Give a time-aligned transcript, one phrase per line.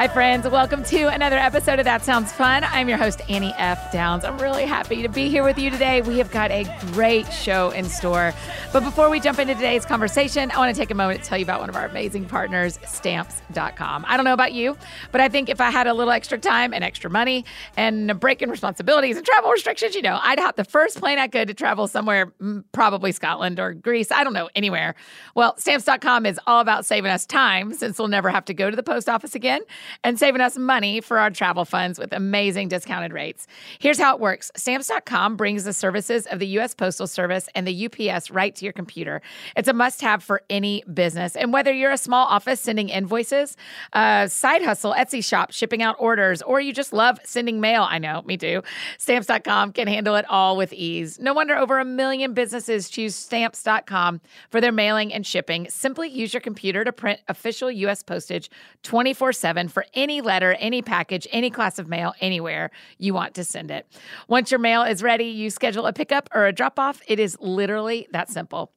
[0.00, 0.48] Hi, friends.
[0.48, 2.64] Welcome to another episode of That Sounds Fun.
[2.64, 3.92] I'm your host, Annie F.
[3.92, 4.24] Downs.
[4.24, 6.00] I'm really happy to be here with you today.
[6.00, 8.32] We have got a great show in store.
[8.72, 11.36] But before we jump into today's conversation, I want to take a moment to tell
[11.36, 14.06] you about one of our amazing partners, Stamps.com.
[14.08, 14.74] I don't know about you,
[15.12, 17.44] but I think if I had a little extra time and extra money
[17.76, 21.18] and a break in responsibilities and travel restrictions, you know, I'd hop the first plane
[21.18, 24.10] I could to travel somewhere, mm, probably Scotland or Greece.
[24.10, 24.94] I don't know, anywhere.
[25.34, 28.76] Well, Stamps.com is all about saving us time since we'll never have to go to
[28.76, 29.60] the post office again
[30.04, 33.46] and saving us money for our travel funds with amazing discounted rates.
[33.78, 36.74] Here's how it works Stamps.com brings the services of the U.S.
[36.74, 39.22] Postal Service and the UPS right to your computer.
[39.56, 41.36] It's a must have for any business.
[41.36, 43.56] And whether you're a small office sending invoices,
[43.92, 47.98] a side hustle, Etsy shop, shipping out orders, or you just love sending mail, I
[47.98, 48.62] know, me too,
[48.98, 51.18] Stamps.com can handle it all with ease.
[51.18, 55.68] No wonder over a million businesses choose Stamps.com for their mailing and shipping.
[55.70, 58.02] Simply use your computer to print official U.S.
[58.02, 58.50] postage
[58.82, 63.44] 24 7 for any letter, any package, any class of mail, anywhere you want to
[63.44, 63.86] send it.
[64.28, 67.00] Once your mail is ready, you schedule a pickup or a drop off.
[67.06, 68.72] It is literally that simple.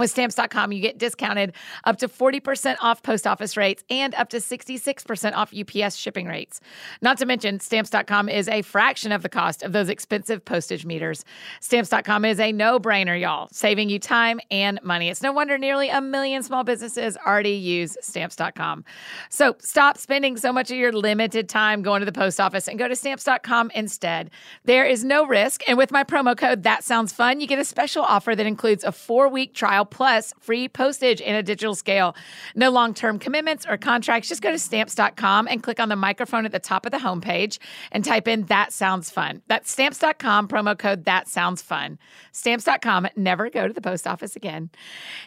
[0.00, 1.52] With stamps.com, you get discounted
[1.84, 6.58] up to 40% off post office rates and up to 66% off UPS shipping rates.
[7.02, 11.22] Not to mention, stamps.com is a fraction of the cost of those expensive postage meters.
[11.60, 15.10] Stamps.com is a no brainer, y'all, saving you time and money.
[15.10, 18.86] It's no wonder nearly a million small businesses already use stamps.com.
[19.28, 22.78] So stop spending so much of your limited time going to the post office and
[22.78, 24.30] go to stamps.com instead.
[24.64, 25.62] There is no risk.
[25.68, 28.82] And with my promo code, that sounds fun, you get a special offer that includes
[28.82, 32.14] a four week trial plus free postage and a digital scale.
[32.54, 34.28] No long term commitments or contracts.
[34.28, 37.58] Just go to stamps.com and click on the microphone at the top of the homepage
[37.92, 39.42] and type in That Sounds Fun.
[39.48, 41.98] That's stamps.com, promo code That Sounds Fun.
[42.32, 44.70] Stamps.com, never go to the post office again.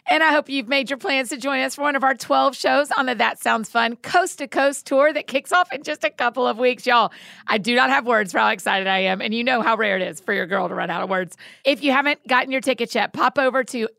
[0.09, 2.55] And I hope you've made your plans to join us for one of our 12
[2.55, 6.03] shows on the That Sounds Fun coast to coast tour that kicks off in just
[6.03, 6.85] a couple of weeks.
[6.85, 7.11] Y'all,
[7.47, 9.21] I do not have words for how excited I am.
[9.21, 11.37] And you know how rare it is for your girl to run out of words.
[11.65, 13.89] If you haven't gotten your tickets yet, pop over to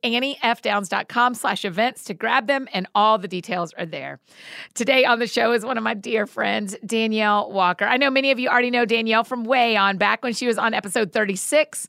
[0.63, 4.21] anniefdowns.com slash events to grab them, and all the details are there.
[4.75, 7.85] Today on the show is one of my dear friends, Danielle Walker.
[7.85, 10.59] I know many of you already know Danielle from way on back when she was
[10.59, 11.87] on episode 36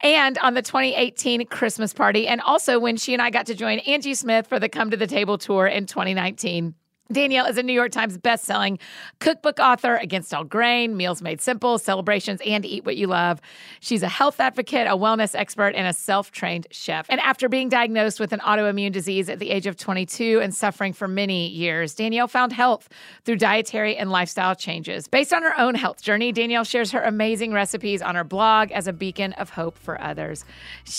[0.00, 3.78] and on the 2018 Christmas party, and also when she and I got to join
[3.80, 6.74] Angie Smith for the Come to the Table tour in 2019.
[7.10, 8.78] Danielle is a New York Times bestselling
[9.18, 13.40] cookbook author, Against All Grain, Meals Made Simple, Celebrations, and Eat What You Love.
[13.80, 17.06] She's a health advocate, a wellness expert, and a self trained chef.
[17.08, 20.92] And after being diagnosed with an autoimmune disease at the age of 22 and suffering
[20.92, 22.90] for many years, Danielle found health
[23.24, 25.08] through dietary and lifestyle changes.
[25.08, 28.86] Based on her own health journey, Danielle shares her amazing recipes on her blog as
[28.86, 30.44] a beacon of hope for others.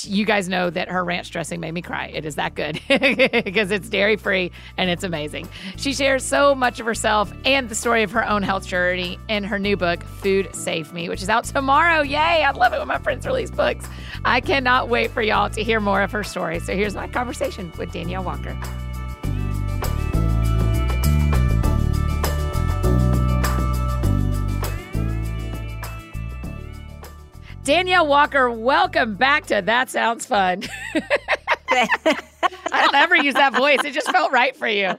[0.01, 2.07] You guys know that her ranch dressing made me cry.
[2.07, 5.47] It is that good because it's dairy free and it's amazing.
[5.77, 9.43] She shares so much of herself and the story of her own health journey in
[9.43, 12.01] her new book, Food Saved Me, which is out tomorrow.
[12.03, 12.41] Yay!
[12.41, 13.85] I love it when my friends release books.
[14.23, 16.61] I cannot wait for y'all to hear more of her story.
[16.61, 18.57] So here's my conversation with Danielle Walker.
[27.65, 30.63] Danielle Walker, welcome back to That Sounds Fun.
[30.95, 32.15] I
[32.71, 33.83] don't ever use that voice.
[33.83, 34.97] It just felt right for you.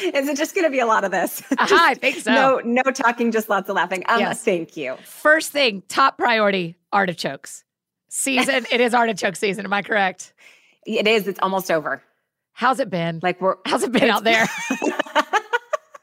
[0.00, 1.42] Is it just going to be a lot of this?
[1.52, 2.32] Uh-huh, I think so.
[2.32, 4.04] No, no talking, just lots of laughing.
[4.06, 4.44] Um, Yes.
[4.44, 4.96] Thank you.
[5.04, 7.64] First thing, top priority, artichokes.
[8.08, 9.64] Season, it is artichoke season.
[9.66, 10.32] Am I correct?
[10.86, 11.28] It is.
[11.28, 12.02] It's almost over.
[12.52, 13.20] How's it been?
[13.22, 13.56] Like we're.
[13.66, 14.46] How's it been out there?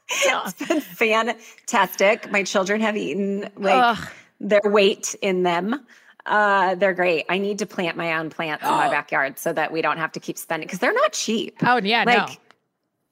[0.08, 2.30] it's been fantastic.
[2.30, 4.08] My children have eaten like Ugh.
[4.40, 5.84] their weight in them.
[6.26, 7.24] Uh, they're great.
[7.28, 10.12] I need to plant my own plants in my backyard so that we don't have
[10.12, 11.56] to keep spending because they're not cheap.
[11.62, 12.34] Oh yeah, Like, no.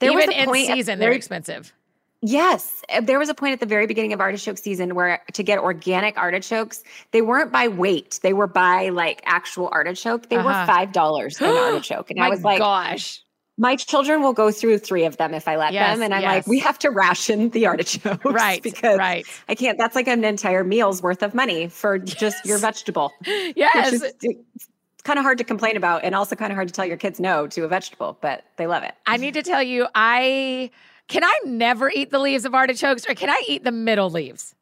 [0.01, 1.73] There Even was a in point season, they're expensive.
[2.27, 5.43] Yes, uh, there was a point at the very beginning of artichoke season where to
[5.43, 10.29] get organic artichokes, they weren't by weight; they were by like actual artichoke.
[10.31, 10.49] They Uh-huh.
[10.49, 13.23] were five dollars an artichoke, and I was like, gosh.
[13.57, 16.23] My children will go through three of them if I let Yes, them, and I'm
[16.23, 16.33] yes.
[16.33, 19.27] like, we have to ration the artichokes, Right, Because right.
[19.49, 19.79] I can't.
[19.79, 23.13] That's like an entire meal's worth of money for just your vegetable.
[23.57, 23.93] Yes.
[23.93, 24.69] is it's
[25.05, 27.21] kind of hard to complain about, and also kind of hard to tell your kids
[27.21, 28.95] no to a vegetable, but they love it.
[29.07, 30.71] I need to tell you, I
[31.09, 34.55] can I never eat the leaves of artichokes or can I eat the middle leaves?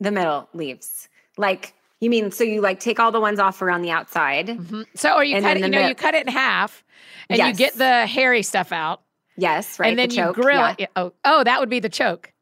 [0.00, 1.08] The middle leaves,
[1.38, 4.48] like you mean, so you like take all the ones off around the outside.
[4.48, 4.86] Mhm.
[4.96, 6.82] So or you cut it, you know, you cut it in half
[7.30, 9.02] and you get the hairy stuff out.
[9.36, 9.88] Yes, right.
[9.90, 10.74] and then the you choke, grill yeah.
[10.80, 10.90] it.
[10.96, 12.32] Oh, oh, that would be the choke.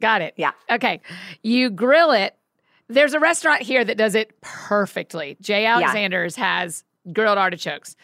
[0.00, 0.34] Got it.
[0.36, 0.52] Yeah.
[0.70, 1.00] Okay.
[1.42, 2.36] You grill it.
[2.88, 5.36] There's a restaurant here that does it perfectly.
[5.40, 5.66] J.
[5.66, 7.96] Alexander's has grilled artichokes.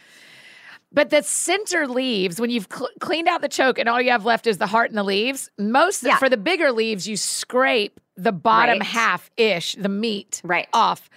[0.91, 4.25] But the center leaves, when you've cl- cleaned out the choke and all you have
[4.25, 6.17] left is the heart and the leaves, most Yeah.
[6.19, 8.83] for the bigger leaves, you scrape the bottom Right.
[8.83, 10.69] half ish, the meat Right.
[10.73, 11.09] off.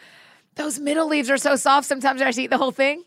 [0.55, 1.87] Those middle leaves are so soft.
[1.87, 3.03] Sometimes I just eat the whole thing.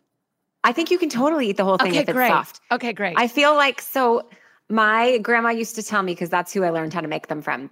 [0.64, 2.28] I think you can totally eat the whole thing Okay, if it's great.
[2.28, 2.60] soft.
[2.72, 3.18] Okay, great.
[3.18, 4.28] I feel like so
[4.68, 7.40] my grandma used to tell me because that's who I learned how to make them
[7.42, 7.70] from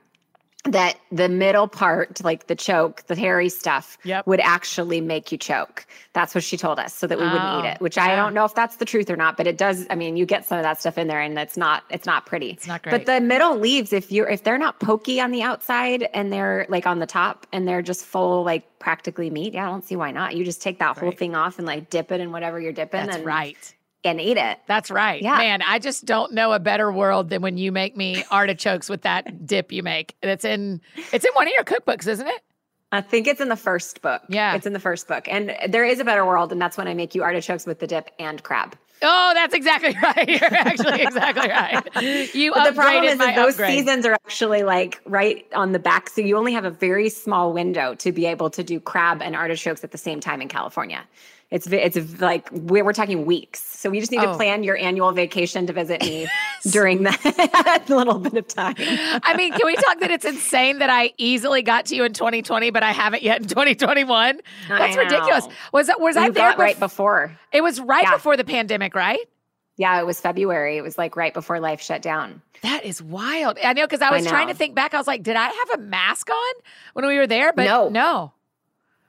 [0.64, 4.29] that the middle part like the choke the hairy stuff Yep.
[4.29, 7.67] would actually make you choke that's what she told us so that we wouldn't eat
[7.67, 9.87] Oh, it which i don't know if that's the truth or not but it does
[9.91, 12.26] i mean you get some of that stuff in there and it's not it's not
[12.26, 12.93] pretty It's not great.
[12.93, 16.65] but the middle leaves if you're if they're not pokey on the outside and they're
[16.69, 19.97] like on the top and they're just full like practically meat yeah i don't see
[19.97, 22.61] why not you just take that whole thing off and like dip it in whatever
[22.61, 23.75] you're dipping That's and right.
[24.04, 25.22] And eat it That's right.
[25.22, 25.38] Yeah.
[25.38, 29.02] Man, I just don't know a better world than when you make me artichokes with
[29.02, 30.16] that dip you make.
[30.22, 30.81] It's in
[31.12, 32.43] it's in one of your cookbooks, isn't it?
[32.94, 34.20] I think it's in the first book.
[34.28, 34.54] Yeah.
[34.54, 35.26] It's in the first book.
[35.26, 37.87] And there is a better world, and that's when I make you artichokes with the
[37.87, 38.76] dip and crab.
[39.00, 40.28] Oh, that's exactly right.
[40.28, 41.88] You're actually exactly right.
[42.34, 43.78] You But the problem is my that those upgrade.
[43.78, 46.10] seasons are actually like right on the back.
[46.10, 49.34] So you only have a very small window to be able to do crab and
[49.34, 51.02] artichokes at the same time in California.
[51.52, 53.60] It's it's like we're, we're talking weeks.
[53.62, 54.32] So you just need Oh.
[54.32, 56.26] to plan your annual vacation to visit me
[56.70, 58.75] during that little bit of time.
[58.78, 62.12] I mean, can we talk that it's insane that I easily got to you in
[62.14, 64.40] 2020, but I haven't yet in 2021?
[64.69, 65.46] That's I ridiculous.
[65.72, 67.37] Was that was I You there got right bef- before.
[67.52, 68.14] It was right Yeah.
[68.14, 69.20] before the pandemic, right?
[69.76, 70.76] Yeah, it was February.
[70.78, 72.40] It was like right before life shut down.
[72.62, 73.58] That is wild.
[73.64, 74.94] I know because I I was trying to think back.
[74.94, 76.55] I was like, did I have a mask on
[76.94, 77.52] when we were there?
[77.52, 77.88] But No.
[77.88, 78.32] no.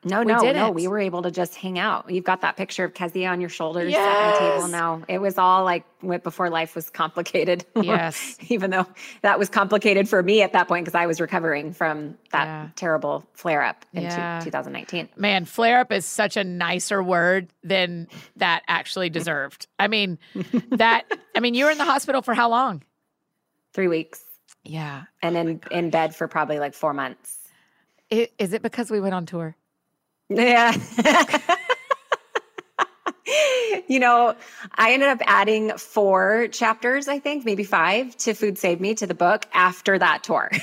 [0.05, 0.41] No, We no, no.
[0.41, 0.73] didn't.
[0.73, 2.09] We were able to just hang out.
[2.11, 5.01] You've got that picture of Kezia on your shoulders at the table now.
[5.07, 7.65] It was all like went before life was complicated.
[7.81, 8.37] Yes.
[8.49, 8.85] Even though
[9.21, 12.69] that was complicated for me at that point because I was recovering from that Yeah.
[12.75, 15.09] terrible flare up in two- 2019.
[15.15, 18.07] Man, flare up is such a nicer word than
[18.37, 19.67] that actually deserved.
[19.79, 20.17] I mean,
[20.71, 22.83] that, I mean, you were in the hospital for how long?
[23.73, 24.21] Three weeks
[24.63, 25.03] Yeah.
[25.21, 27.37] and oh in, in bed for probably like four months.
[28.11, 29.55] I- Is it because we went on tour?
[30.29, 30.75] Yeah.
[33.87, 34.35] you know,
[34.75, 39.07] I ended up adding four chapters, I think, maybe five to Food Saved Me to
[39.07, 40.49] the book after that tour.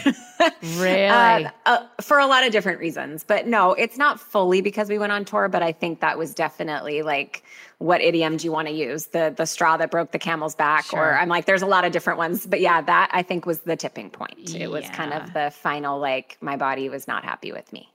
[0.79, 1.07] Really?
[1.07, 3.25] Uh, uh, for a lot of different reasons.
[3.25, 6.33] But no, it's not fully because we went on tour, but I think that was
[6.33, 7.43] definitely like
[7.77, 9.07] what idiom do you want to use?
[9.07, 10.99] The the straw that broke the camel's back Sure.
[10.99, 13.59] or I'm like there's a lot of different ones, but yeah, that I think was
[13.61, 14.55] the tipping point.
[14.55, 17.93] It was kind of the final like my body was not happy with me.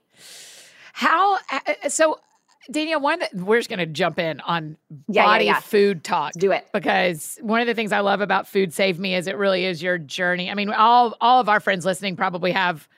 [0.96, 2.18] How uh, so
[2.70, 4.78] Danielle, one of the, we're just going to jump in on
[5.08, 5.60] Yeah, yeah, body yeah.
[5.60, 6.32] food talk.
[6.32, 6.66] Do it.
[6.72, 9.82] because one of the things I love about Food Saved Me is it really is
[9.82, 10.50] your journey.
[10.50, 12.88] I mean, all all of our friends listening probably have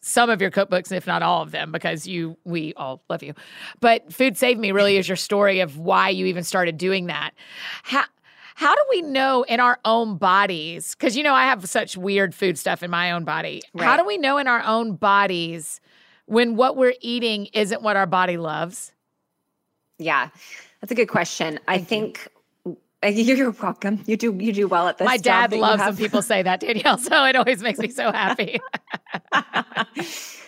[0.00, 3.34] some of your cookbooks, if not all of them, because you we all love you.
[3.80, 7.32] But Food Saved Me really is your story of why you even started doing that.
[7.82, 8.04] How
[8.54, 10.94] how do we know in our own bodies?
[10.94, 13.62] Because you know I have such weird food stuff in my own body.
[13.76, 15.80] How do we know in our own bodies
[16.28, 18.92] when what we're eating isn't what our body loves?
[19.98, 20.28] Yeah.
[20.80, 21.58] That's a good question.
[21.66, 22.28] I think
[22.66, 24.02] uh, you're welcome.
[24.06, 25.06] You do you do well at this.
[25.06, 26.98] My dad you loves when people say that, Danielle.
[27.08, 28.60] So it always makes me so happy.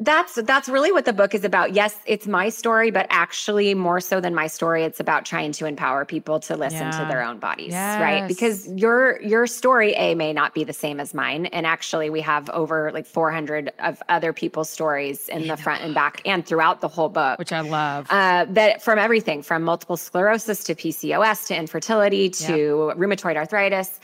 [0.00, 1.72] That's that's really what the book is about.
[1.72, 5.66] Yes, it's my story, but actually more so than my story, it's about trying to
[5.66, 8.28] empower people to listen to their own bodies, right?
[8.28, 12.20] Because your your story a may not be the same as mine, and actually we
[12.20, 16.80] have over like 400 of other people's stories in the front and back and throughout
[16.80, 17.36] the whole book.
[17.40, 18.06] which I love.
[18.10, 23.98] uh, that from everything from multiple sclerosis to PCOS to infertility to rheumatoid arthritis.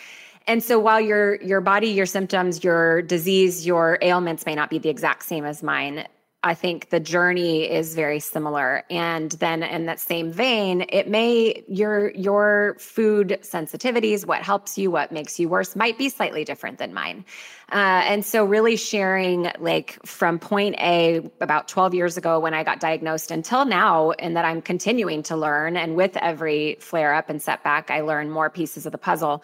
[0.47, 4.79] And so while your your body, your symptoms, your disease, your ailments may not be
[4.79, 6.07] the exact same as mine,
[6.45, 8.85] I think the journey is very similar.
[8.91, 14.91] And then in that same vein, it may your your food sensitivities, what helps you,
[14.91, 17.25] what makes you worse, might be slightly different than mine.
[17.73, 22.63] Uh, and so really sharing like from point A about 12 years ago when I
[22.63, 25.79] got diagnosed until now, and that I'm continuing to learn.
[25.79, 29.43] And with every flare up and setback, I learn more pieces of the puzzle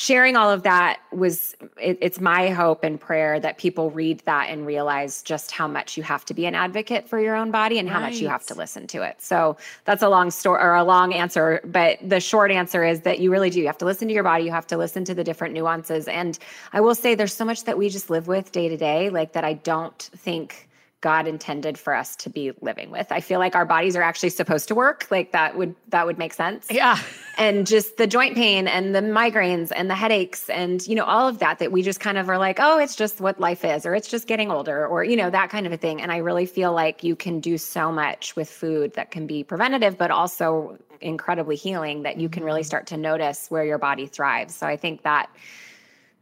[0.00, 4.48] sharing all of that was it, it's my hope and prayer that people read that
[4.48, 7.78] and realize just how much you have to be an advocate for your own body
[7.78, 9.20] and how much you have to listen to it.
[9.20, 13.18] So that's a long story or a long answer but the short answer is that
[13.18, 13.60] you really do.
[13.60, 14.44] You have to listen to your body.
[14.44, 16.08] You have to listen to the different nuances.
[16.08, 16.38] And
[16.72, 19.32] i will say there's so much that we just live with day to day like
[19.32, 20.69] that i don't think
[21.00, 23.10] God intended for us to be living with.
[23.10, 25.06] I feel like our bodies are actually supposed to work.
[25.10, 26.66] Like that would that would make sense.
[26.70, 26.98] Yeah.
[27.38, 31.26] And just the joint pain and the migraines and the headaches and you know all
[31.26, 33.86] of that that we just kind of are like, "Oh, it's just what life is
[33.86, 36.18] or it's just getting older or you know that kind of a thing." And I
[36.18, 40.10] really feel like you can do so much with food that can be preventative but
[40.10, 42.66] also incredibly healing that you can really mm-hmm.
[42.66, 44.54] start to notice where your body thrives.
[44.54, 45.30] So I think that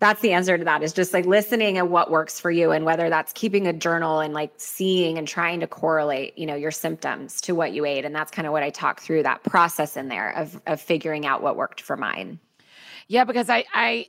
[0.00, 2.84] that's the answer to that is just like listening at what works for you and
[2.84, 6.70] whether that's keeping a journal and like seeing and trying to correlate you know your
[6.70, 9.96] symptoms to what you ate and that's kind of what i talk through that process
[9.96, 12.38] in there of of figuring out what worked for mine
[13.08, 14.06] yeah because i i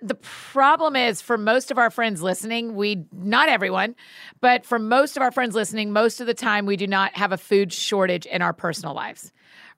[0.00, 3.94] the problem is for most of our friends listening, we not everyone,
[4.40, 7.32] but for most of our friends listening, most of the time we do not have
[7.32, 9.32] a food shortage in our personal lives.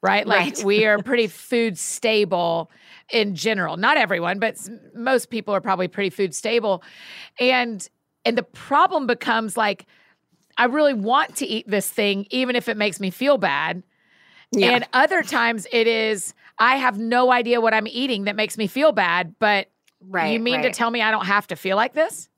[0.05, 0.27] Right?
[0.27, 0.65] Like right.
[0.65, 2.71] we are pretty food stable
[3.11, 3.79] in general.
[3.79, 4.59] Not everyone, but
[4.95, 6.83] most people are probably pretty food stable.
[7.41, 7.89] And
[8.27, 9.87] and the problem becomes like
[10.59, 13.83] I really want to eat this thing even if it makes me feel bad.
[14.53, 14.73] Yeah.
[14.73, 18.67] And other times it is I have no idea what I'm eating that makes me
[18.67, 19.69] feel bad, but
[20.01, 20.65] right, you mean right.
[20.65, 22.29] to tell me I don't have to feel like this?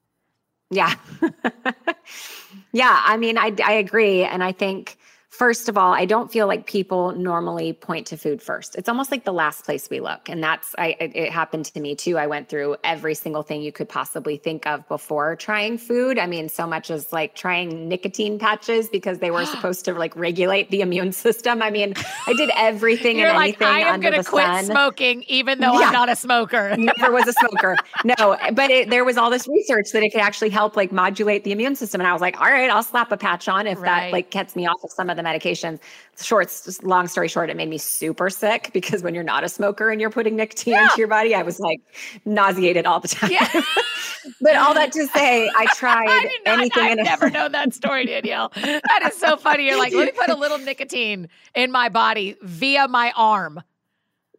[0.71, 0.95] Yeah.
[2.73, 4.99] yeah, I mean I I agree and I think
[5.37, 8.75] First of all, I don't feel like people normally point to food first.
[8.75, 10.31] It's almost like the last place we look.
[10.31, 12.17] And that's, I, it happened to me too.
[12.17, 16.19] I went through every single thing you could possibly think of before trying food.
[16.19, 20.17] I mean, so much as like trying nicotine patches because they were supposed to like
[20.17, 21.61] regulate the immune system.
[21.61, 21.93] I mean,
[22.27, 24.65] I did everything and like, anything I am going to quit sun.
[24.65, 25.89] smoking, even though yeah.
[25.89, 26.75] I'm not a smoker.
[26.79, 27.77] Never was a smoker.
[28.05, 31.45] No, but it, there was all this research that it could actually help like modulate
[31.45, 32.01] the immune system.
[32.01, 33.85] And I was like, all right, I'll slap a patch on if right.
[33.85, 35.81] that like gets me off of some of the medications.
[36.21, 36.51] Short,
[36.83, 40.01] long story short, it made me super sick because when you're not a smoker and
[40.01, 40.85] you're putting nicotine yeah.
[40.85, 41.81] into your body, I was like
[42.25, 43.31] nauseated all the time.
[43.31, 43.49] Yeah.
[44.41, 47.01] but all that to say, I tried I not, anything.
[47.01, 48.51] I've never known that story, Danielle.
[48.55, 49.67] That is so funny.
[49.67, 53.63] You're like, let me put a little nicotine in my body via my arm.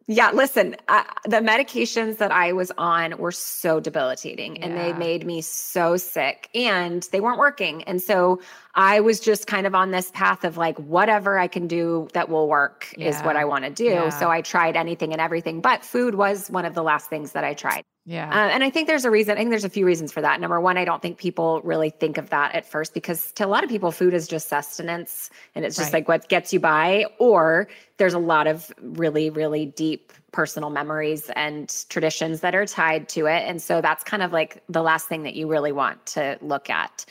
[0.09, 4.65] Yeah, listen, uh, the medications that I was on were so debilitating yeah.
[4.65, 7.83] and they made me so sick and they weren't working.
[7.83, 8.39] And so
[8.77, 12.29] I was just kind of on this path of like, whatever I can do that
[12.29, 13.07] will work yeah.
[13.07, 13.85] is what I want to do.
[13.85, 14.09] Yeah.
[14.09, 17.43] So I tried anything and everything, but food was one of the last things that
[17.43, 17.83] I tried.
[18.05, 18.29] Yeah.
[18.29, 19.33] Uh, and I think there's a reason.
[19.33, 20.39] I think there's a few reasons for that.
[20.39, 23.47] Number one, I don't think people really think of that at first because to a
[23.47, 26.01] lot of people, food is just sustenance and it's just right.
[26.01, 27.05] like what gets you by.
[27.17, 27.67] Or
[27.97, 33.25] there's a lot of really, really deep personal memories and traditions that are tied to
[33.25, 33.43] it.
[33.43, 36.69] And so that's kind of like the last thing that you really want to look
[36.69, 37.05] at.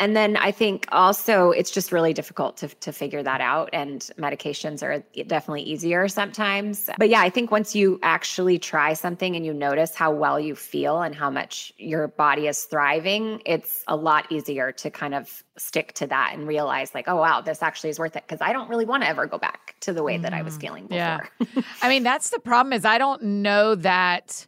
[0.00, 3.68] And then I think also it's just really difficult to, to figure that out.
[3.74, 6.88] And medications are definitely easier sometimes.
[6.96, 10.56] But yeah, I think once you actually try something and you notice how well you
[10.56, 15.44] feel and how much your body is thriving, it's a lot easier to kind of
[15.58, 18.26] stick to that and realize, like, oh, wow, this actually is worth it.
[18.26, 20.56] Cause I don't really want to ever go back to the way that I was
[20.56, 20.96] mm, feeling before.
[20.96, 21.62] Yeah.
[21.82, 24.46] I mean, that's the problem is I don't know that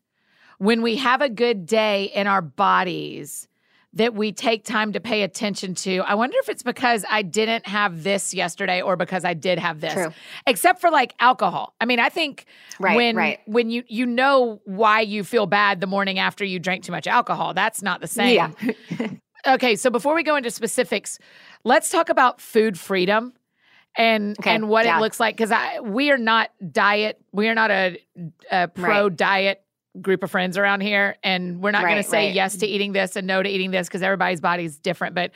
[0.57, 3.49] when we have a good day in our bodies,
[3.95, 5.99] that we take time to pay attention to.
[5.99, 9.81] I wonder if it's because I didn't have this yesterday or because I did have
[9.81, 9.93] this.
[9.93, 10.13] True.
[10.47, 11.75] Except for like alcohol.
[11.81, 12.47] I mean, I think
[12.81, 13.41] right, when right.
[13.47, 17.07] when you you know why you feel bad the morning after you drank too much
[17.07, 17.53] alcohol.
[17.53, 18.35] That's not the same.
[18.35, 19.09] Yeah.
[19.47, 21.19] okay, so before we go into specifics,
[21.65, 23.35] let's talk about food freedom
[23.97, 24.97] and okay, and what yeah.
[24.97, 27.99] it looks like because I we are not diet we are not a,
[28.51, 29.17] a pro right.
[29.17, 29.65] diet
[30.01, 32.35] group of friends around here and we're not right, going to say right.
[32.35, 35.33] yes to eating this and no to eating this because everybody's body is different but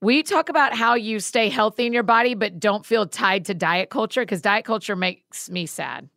[0.00, 3.54] we talk about how you stay healthy in your body but don't feel tied to
[3.54, 6.08] diet culture because diet culture makes me sad.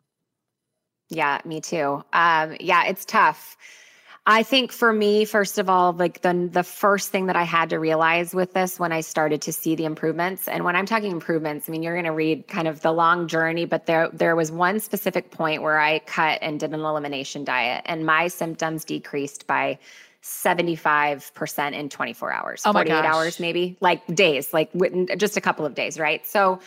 [1.10, 2.04] Yeah me too.
[2.14, 3.58] Um, yeah it's tough
[4.30, 7.70] I think for me, first of all, like the the first thing that I had
[7.70, 11.12] to realize with this when I started to see the improvements, and when I'm talking
[11.12, 14.36] improvements, I mean you're going to read kind of the long journey, but there there
[14.36, 18.84] was one specific point where I cut and did an elimination diet, and my symptoms
[18.84, 19.80] decreased by
[20.24, 24.70] 75% in 24 hours, oh 48 hours maybe, like days, like
[25.18, 26.28] just a couple of days, right?
[26.28, 26.60] So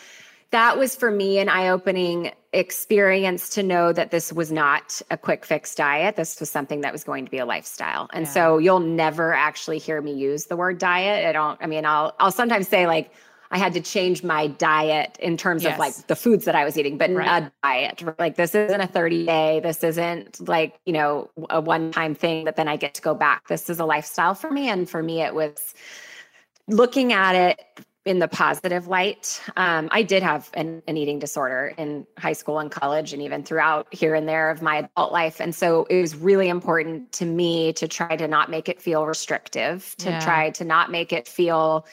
[0.51, 5.17] that was for me an eye opening experience to know that this was not a
[5.17, 6.17] quick fix diet.
[6.17, 8.09] This was something that was going to be a lifestyle.
[8.13, 8.33] And yeah.
[8.33, 11.25] so you'll never actually hear me use the word diet.
[11.25, 13.13] I don't, I mean, I'll, I'll sometimes say like,
[13.53, 15.73] I had to change my diet in terms yes.
[15.73, 17.45] of like the foods that I was eating, but right.
[17.45, 18.19] a diet.
[18.19, 19.61] Like this isn't a 30 day.
[19.61, 23.13] This isn't like, you know, a one time thing that then I get to go
[23.13, 23.49] back.
[23.49, 24.69] This is a lifestyle for me.
[24.69, 25.75] And for me, it was
[26.69, 27.61] looking at it
[28.07, 29.43] in the positive light.
[29.57, 33.43] Um, I did have an, an, eating disorder in high school and college, and even
[33.43, 35.39] throughout here and there of my adult life.
[35.41, 39.05] And so it was really important to me to try to not make it feel
[39.05, 40.21] restrictive, to yeah.
[40.21, 41.87] try to not make it feel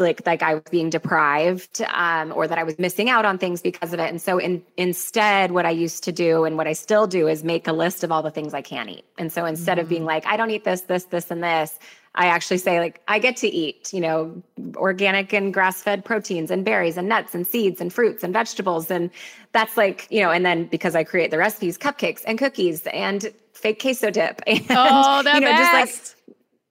[0.00, 3.60] like like I was being deprived um, or that I was missing out on things
[3.60, 4.08] because of it.
[4.08, 7.44] And so in, instead, what I used to do and what I still do is
[7.44, 9.04] make a list of all the things I can't eat.
[9.18, 9.82] And so instead mm-hmm.
[9.82, 10.06] of being mm.
[10.06, 11.78] like, I don't eat this, this, this, and this,
[12.14, 14.42] I actually say like I get to eat, you know,
[14.74, 19.10] organic and grass-fed proteins and berries and nuts and seeds and fruits and vegetables and
[19.52, 23.32] that's like, you know, and then because I create the recipes, cupcakes and cookies and
[23.52, 26.00] fake queso dip and oh, the you know, best.
[26.00, 26.19] just like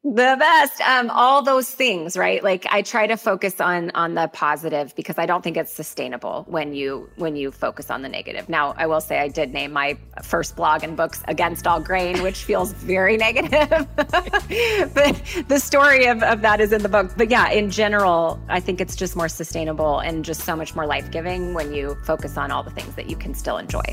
[0.06, 2.42] the best um all those things right?
[2.42, 6.46] Like i try to focus on on the positive because i don't think it's sustainable
[6.48, 8.48] when you when you focus on the negative.
[8.48, 12.24] Now i will say i did name my first blog and books against all grain
[12.24, 13.88] which feels very negative.
[14.94, 17.12] But the story of, of that is in the book.
[17.18, 20.86] But yeah in general i think it's just more sustainable and just so much more
[20.86, 23.84] life-giving when you focus on all the things that you can still enjoy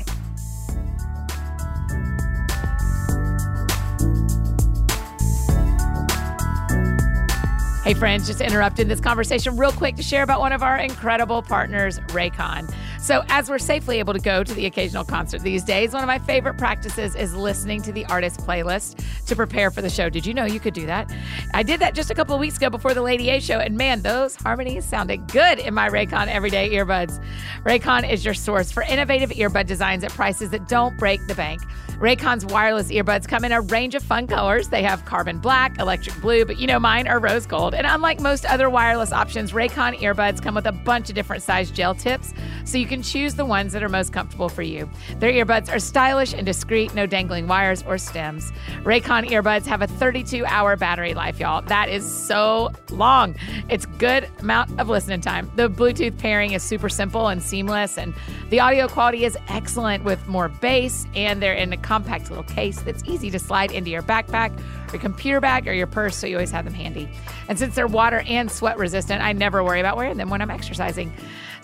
[7.87, 11.41] Hey, friends, just interrupting this conversation real quick to share about one of our incredible
[11.41, 12.69] partners, Raycon.
[13.07, 16.07] So, as we're safely able to go to the occasional concert these days, one of
[16.07, 20.09] my favorite practices is listening to the artist playlist to prepare for the show.
[20.09, 21.09] Did you know you could do that?
[21.53, 23.77] I did that just a couple of weeks ago before the Lady A show, and
[23.77, 27.23] man, those harmonies sounded good in my Raycon everyday earbuds.
[27.63, 31.61] Raycon is your source for innovative earbud designs at prices that don't break the bank.
[31.99, 34.67] Raycon's wireless earbuds come in a range of fun colors.
[34.67, 37.73] They have carbon black, electric blue, but you know mine are rose gold.
[37.73, 41.71] And unlike most other wireless options, Raycon earbuds come with a bunch of different size
[41.71, 42.33] gel tips,
[42.65, 44.89] so you can choose the ones that are most comfortable for you.
[45.19, 48.51] Their earbuds are stylish and discreet, no dangling wires or stems.
[48.83, 51.61] Raycon earbuds have a 32 hour battery life, y'all.
[51.63, 53.35] That is so long.
[53.69, 55.51] It's good amount of listening time.
[55.55, 58.13] The Bluetooth pairing is super simple and seamless, and
[58.49, 62.81] the audio quality is excellent with more bass, and they're in a compact little case
[62.81, 64.57] that's easy to slide into your backpack,
[64.91, 67.09] your computer bag, or your purse, so you always have them handy.
[67.49, 70.51] And since they're water and sweat resistant, I never worry about wearing them when I'm
[70.51, 71.13] exercising.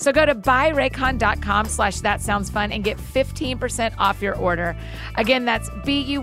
[0.04, 4.76] So go to buyraycon.com slash that sounds fun and get 15% off your order.
[5.16, 6.20] Again, that's B-U-Y-R-A-Y-C-O-N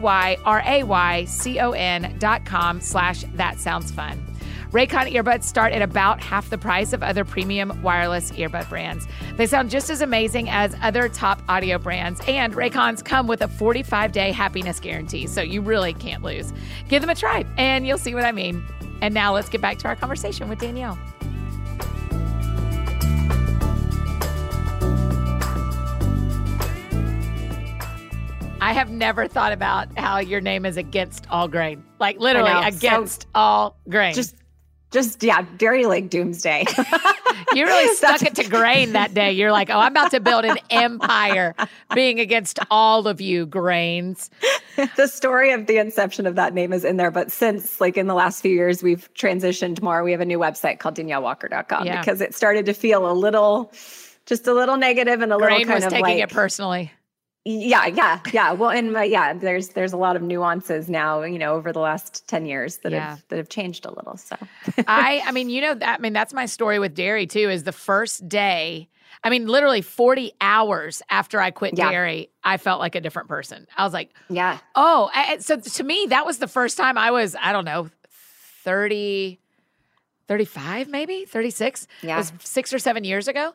[2.18, 4.22] dot com slash that sounds fun.
[4.70, 9.08] Raycon earbuds start at about half the price of other premium wireless earbud brands.
[9.36, 13.48] They sound just as amazing as other top audio brands, and Raycons come with a
[13.48, 16.52] 45 day happiness guarantee, so you really can't lose.
[16.90, 18.62] Give them a try, and you'll see what I mean.
[19.00, 20.98] And now let's get back to our conversation with Danielle.
[28.60, 31.82] I have never thought about how your name is against all grain.
[31.98, 34.14] Like literally against so, all grain.
[34.14, 34.36] Just
[34.90, 36.64] just yeah, very like doomsday.
[37.54, 39.32] you really stuck it to grain that day.
[39.32, 41.54] You're like, oh, I'm about to build an empire
[41.94, 44.30] being against all of you grains.
[44.96, 48.08] the story of the inception of that name is in there, but since like in
[48.08, 50.02] the last few years, we've transitioned more.
[50.02, 52.00] We have a new website called DanielleWalker.com yeah.
[52.00, 53.72] because it started to feel a little,
[54.26, 56.92] just a little negative and a grain little kind was of taking like, it personally
[57.44, 58.52] yeah yeah yeah.
[58.52, 61.80] Well and uh, yeah there's there's a lot of nuances now you know over the
[61.80, 63.10] last 10 years that yeah.
[63.10, 64.36] have that have changed a little so.
[64.86, 67.64] I i mean you know that i mean that's my story with dairy too is
[67.64, 68.90] the first day
[69.24, 71.90] i mean literally 40 hours after i quit yeah.
[71.90, 73.66] dairy i felt like a different person.
[73.74, 74.58] I was like yeah.
[74.74, 77.88] Oh I, so to me that was the first time i was i don't know
[78.64, 79.40] 30
[80.28, 82.14] 35 maybe 36 yeah.
[82.14, 83.54] it was six or seven years ago.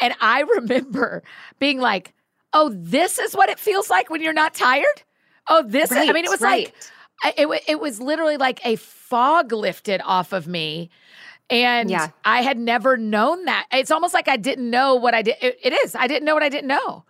[0.00, 1.22] And i remember
[1.58, 2.14] being like
[2.52, 5.02] oh, this is what it feels like when you're not tired.
[5.48, 5.90] Oh, this.
[5.90, 6.72] Right, I mean, it was right.
[7.24, 7.62] like it.
[7.66, 10.90] It was literally like a fog lifted off of me.
[11.50, 12.08] And yeah.
[12.24, 13.66] I had never known that.
[13.72, 15.36] It's almost like I didn't know what I did.
[15.40, 15.94] it, it is.
[15.94, 17.04] I didn't know what I didn't know.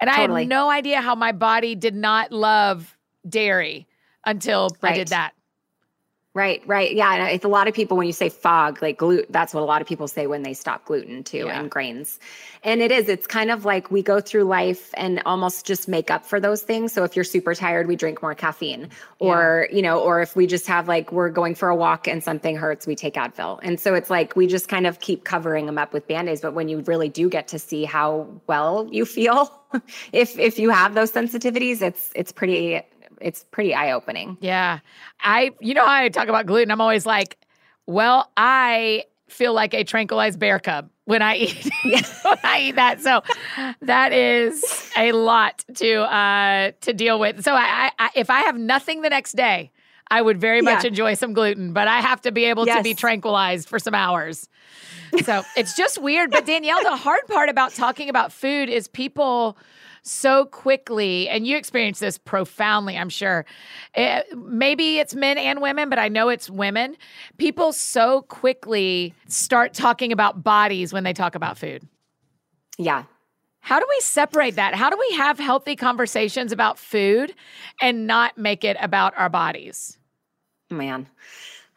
[0.00, 0.40] And totally.
[0.40, 3.86] I had no idea how my body did not love dairy
[4.26, 4.92] until right.
[4.92, 5.32] I did that.
[6.34, 6.92] Right, right.
[6.92, 7.14] Yeah.
[7.14, 9.64] And it's a lot of people, when you say fog, like gluten, that's what a
[9.64, 11.60] lot of people say when they stop gluten too yeah.
[11.60, 12.18] and grains.
[12.64, 16.10] And it is, it's kind of like we go through life and almost just make
[16.10, 16.92] up for those things.
[16.92, 18.88] So if you're super tired, we drink more caffeine.
[19.20, 19.76] Or, yeah.
[19.76, 22.56] you know, or if we just have like, we're going for a walk and something
[22.56, 23.60] hurts, we take Advil.
[23.62, 26.40] And so it's like we just kind of keep covering them up with band aids.
[26.40, 29.52] But when you really do get to see how well you feel,
[30.12, 32.80] if if you have those sensitivities, it's it's pretty
[33.20, 34.36] it's pretty eye opening.
[34.40, 34.80] Yeah.
[35.20, 36.70] I, you know, I talk about gluten.
[36.70, 37.38] I'm always like,
[37.86, 43.00] well, I feel like a tranquilized bear cub when I eat when I eat that.
[43.00, 43.22] So
[43.82, 47.42] that is a lot to uh to deal with.
[47.44, 49.72] So I, I if I have nothing the next day,
[50.10, 50.88] I would very much yeah.
[50.88, 52.78] enjoy some gluten, but I have to be able yes.
[52.78, 54.48] to be tranquilized for some hours.
[55.22, 56.30] So it's just weird.
[56.30, 59.56] But Danielle, the hard part about talking about food is people
[60.04, 63.46] so quickly, and you experience this profoundly, I'm sure.
[63.94, 66.96] It, maybe it's men and women, but I know it's women.
[67.38, 71.88] People so quickly start talking about bodies when they talk about food.
[72.76, 73.04] Yeah.
[73.60, 74.74] How do we separate that?
[74.74, 77.34] How do we have healthy conversations about food
[77.80, 79.96] and not make it about our bodies?
[80.70, 81.06] Man,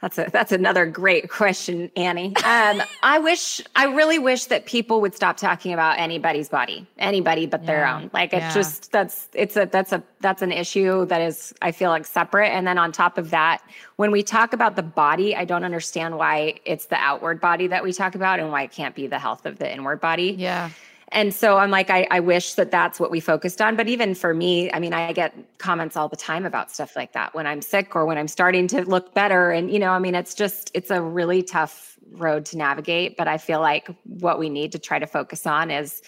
[0.02, 2.36] that's a that's another great question, Annie.
[2.46, 7.48] Um, I wish I really wish that people would stop talking about anybody's body, anybody
[7.48, 7.68] but yeah.
[7.68, 8.12] their own.
[8.14, 8.54] Like it's yeah.
[8.54, 12.50] just that's it's a that's a that's an issue that is I feel like separate.
[12.50, 13.64] And then on top of that,
[13.96, 17.84] when we talk about the body, I don't understand why it's the outward body that
[17.84, 20.36] we talk about and why it can't be the health of the inward body.
[20.38, 20.70] Yeah.
[21.10, 23.76] And so I'm like, I, I wish that that's what we focused on.
[23.76, 27.14] But even for me, I mean, I get comments all the time about stuff like
[27.14, 29.52] that when I'm sick or when I'm starting to look better.
[29.52, 33.16] And, you know, I mean, it's just, it's a really tough road to navigate.
[33.16, 36.02] But I feel like what we need to try to focus on is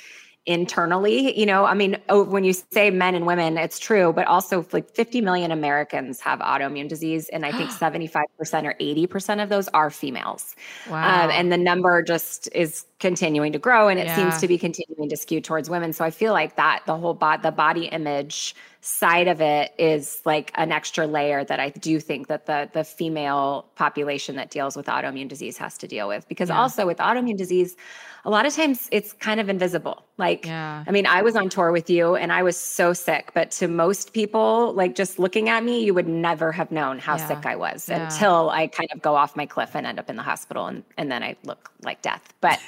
[0.49, 4.25] internally you know i mean oh, when you say men and women it's true but
[4.25, 8.25] also like 50 million americans have autoimmune disease and i think 75%
[8.65, 10.55] or 80% of those are females
[10.89, 11.25] wow.
[11.25, 14.15] Um, and the number just is continuing to grow and it yeah.
[14.15, 17.13] seems to be continuing to skew towards women so i feel like that the whole
[17.13, 21.99] body the body image side of it is like an extra layer that I do
[21.99, 26.27] think that the the female population that deals with autoimmune disease has to deal with
[26.29, 26.61] because yeah.
[26.61, 27.75] also with autoimmune disease
[28.23, 30.85] a lot of times it's kind of invisible like yeah.
[30.87, 33.67] I mean I was on tour with you and I was so sick but to
[33.67, 37.27] most people like just looking at me you would never have known how yeah.
[37.27, 40.15] sick I was until I kind of go off my cliff and end up in
[40.15, 42.59] the hospital and and then I look like death but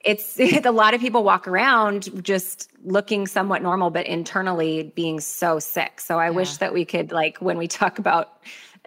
[0.04, 5.58] it's a lot of people walk around just looking somewhat normal, but internally being so
[5.58, 6.00] sick.
[6.00, 6.30] So I yeah.
[6.30, 8.38] wish that we could, like, when we talk about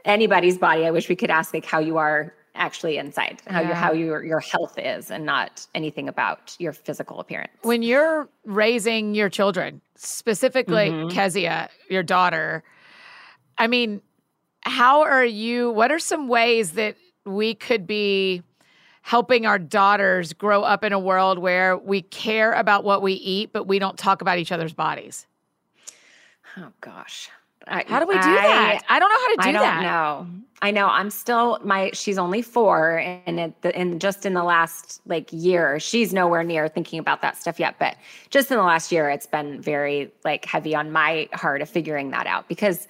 [0.06, 3.70] anybody's body, I wish we could ask like how you are actually inside, how yeah.
[3.70, 7.52] you how your your health is, and not anything about your physical appearance.
[7.62, 11.10] When you're raising your children, specifically mm-hmm.
[11.10, 12.64] Kezia, your daughter,
[13.58, 14.02] I mean,
[14.62, 15.72] how are you?
[15.72, 16.96] What are some ways that
[17.26, 18.44] we could be
[19.04, 23.52] helping our daughters grow up in a world where we care about what we eat,
[23.54, 25.28] but we don't talk about each other's bodies?
[26.58, 27.30] Oh gosh.
[27.68, 28.82] I, how do we do I, that?
[28.90, 29.48] I don't know how to do that.
[29.48, 29.84] I don't that.
[29.84, 30.28] know.
[30.62, 30.88] I know.
[30.88, 31.92] I'm still my.
[31.94, 36.68] She's only four, and it, and just in the last like year, she's nowhere near
[36.68, 37.76] thinking about that stuff yet.
[37.80, 37.96] But
[38.30, 42.12] just in the last year, it's been very like heavy on my heart of figuring
[42.12, 42.88] that out because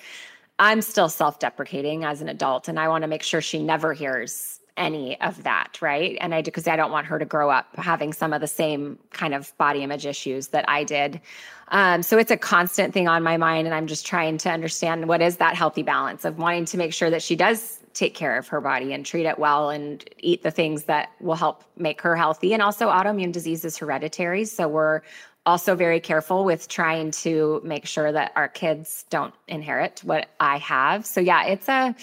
[0.57, 4.52] I'm still self-deprecating as an adult, and I want to make sure she never hears
[4.77, 6.17] any of that, right?
[6.19, 8.47] And I do because I don't want her to grow up having some of the
[8.47, 11.21] same kind of body image issues that I did.
[11.69, 15.07] Um, so it's a constant thing on my mind, and I'm just trying to understand
[15.07, 18.37] what is that healthy balance of wanting to make sure that she does take care
[18.37, 22.01] of her body and treat it well and eat the things that will help make
[22.01, 22.53] her healthy.
[22.53, 25.01] And also, autoimmune disease is hereditary, so we're
[25.45, 30.57] also very careful with trying to make sure that our kids don't inherit what I
[30.57, 31.05] have.
[31.05, 31.95] So yeah, it's a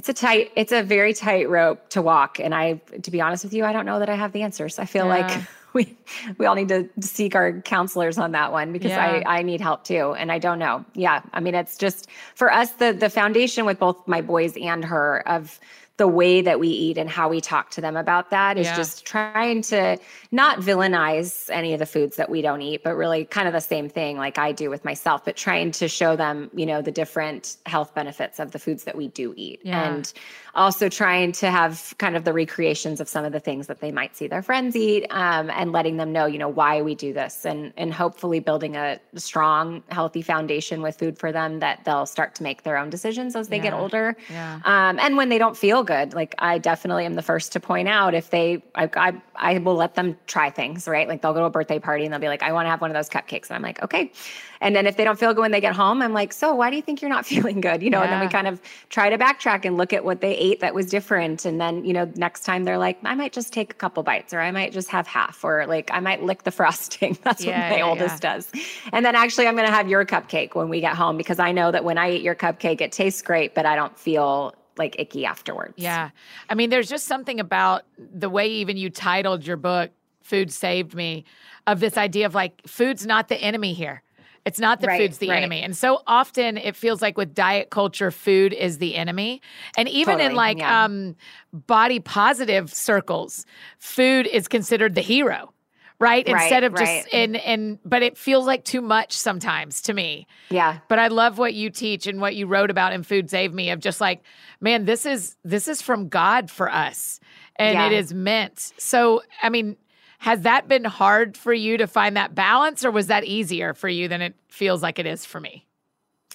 [0.00, 2.40] it's a tight it's a very tight rope to walk.
[2.40, 4.78] And i to be honest with you i don't know that i have the answers.
[4.78, 5.26] I feel yeah.
[5.26, 5.94] like we
[6.38, 9.22] we all need to seek our counselors on that one because yeah.
[9.26, 10.14] i i need help too.
[10.14, 10.86] And i don't know.
[10.94, 11.20] Yeah.
[11.34, 15.28] I mean it's just for us the the foundation with both my boys and her
[15.28, 15.60] of
[16.00, 18.74] the way that we eat and how we talk to them about that is yeah.
[18.74, 19.98] just trying to
[20.32, 23.60] not villainize any of the foods that we don't eat, but really kind of the
[23.60, 26.90] same thing like I do with myself, but trying to show them, you know, the
[26.90, 29.60] different health benefits of the foods that we do eat.
[29.62, 29.92] Yeah.
[29.92, 30.10] And
[30.54, 33.92] also trying to have kind of the recreations of some of the things that they
[33.92, 37.12] might see their friends eat um, and letting them know, you know, why we do
[37.12, 42.06] this and, and hopefully building a strong, healthy foundation with food for them that they'll
[42.06, 43.62] start to make their own decisions as they yeah.
[43.64, 44.16] get older.
[44.30, 44.60] Yeah.
[44.64, 47.88] Um, and when they don't feel good, like I definitely am the first to point
[47.88, 51.08] out if they, I, I, I will let them try things, right?
[51.08, 52.80] Like they'll go to a birthday party and they'll be like, I want to have
[52.80, 53.48] one of those cupcakes.
[53.48, 54.12] And I'm like, okay.
[54.60, 56.70] And then if they don't feel good when they get home, I'm like, so why
[56.70, 57.82] do you think you're not feeling good?
[57.82, 58.04] You know, yeah.
[58.04, 60.74] and then we kind of try to backtrack and look at what they ate that
[60.74, 61.44] was different.
[61.44, 64.32] And then, you know, next time they're like, I might just take a couple bites
[64.32, 67.18] or I might just have half or like I might lick the frosting.
[67.24, 68.52] That's yeah, what my yeah, oldest does.
[68.92, 71.50] And then actually I'm going to have your cupcake when we get home because I
[71.50, 74.98] know that when I eat your cupcake, it tastes great, but I don't feel like
[74.98, 75.74] icky afterwards.
[75.76, 76.10] Yeah.
[76.48, 80.94] I mean, there's just something about the way even you titled your book, Food Saved
[80.94, 81.24] Me,
[81.68, 84.02] of this idea of like, food's not the enemy here.
[84.46, 85.36] It's not the right, food's the right.
[85.36, 85.62] enemy.
[85.62, 89.42] And so often it feels like with diet culture, food is the enemy.
[89.76, 90.84] And even totally, in like yeah.
[90.84, 91.14] um,
[91.52, 93.44] body positive circles,
[93.78, 95.52] food is considered the hero.
[96.00, 96.26] Right?
[96.26, 100.26] right Instead of just in and but it feels like too much sometimes to me.
[100.48, 100.78] Yeah.
[100.88, 103.70] But I love what you teach and what you wrote about in Food Saved Me
[103.70, 104.22] of just like,
[104.60, 107.20] man, this is this is from God for us.
[107.56, 107.86] And yeah.
[107.86, 108.72] it is meant.
[108.78, 109.76] So I mean,
[110.20, 113.88] Has that been hard for you to find that balance, or was that easier for
[113.88, 115.66] you than it feels like it is for me?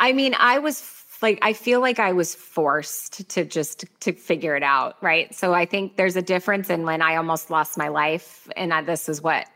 [0.00, 0.80] I mean, I was
[1.22, 5.34] like I feel like I was forced to just to figure it out, right?
[5.34, 9.08] So I think there's a difference in when I almost lost my life and this
[9.08, 9.46] is what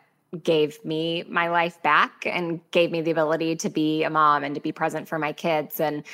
[0.42, 4.55] gave me my life back and gave me the ability to be a mom and
[4.55, 6.05] to be present for my kids and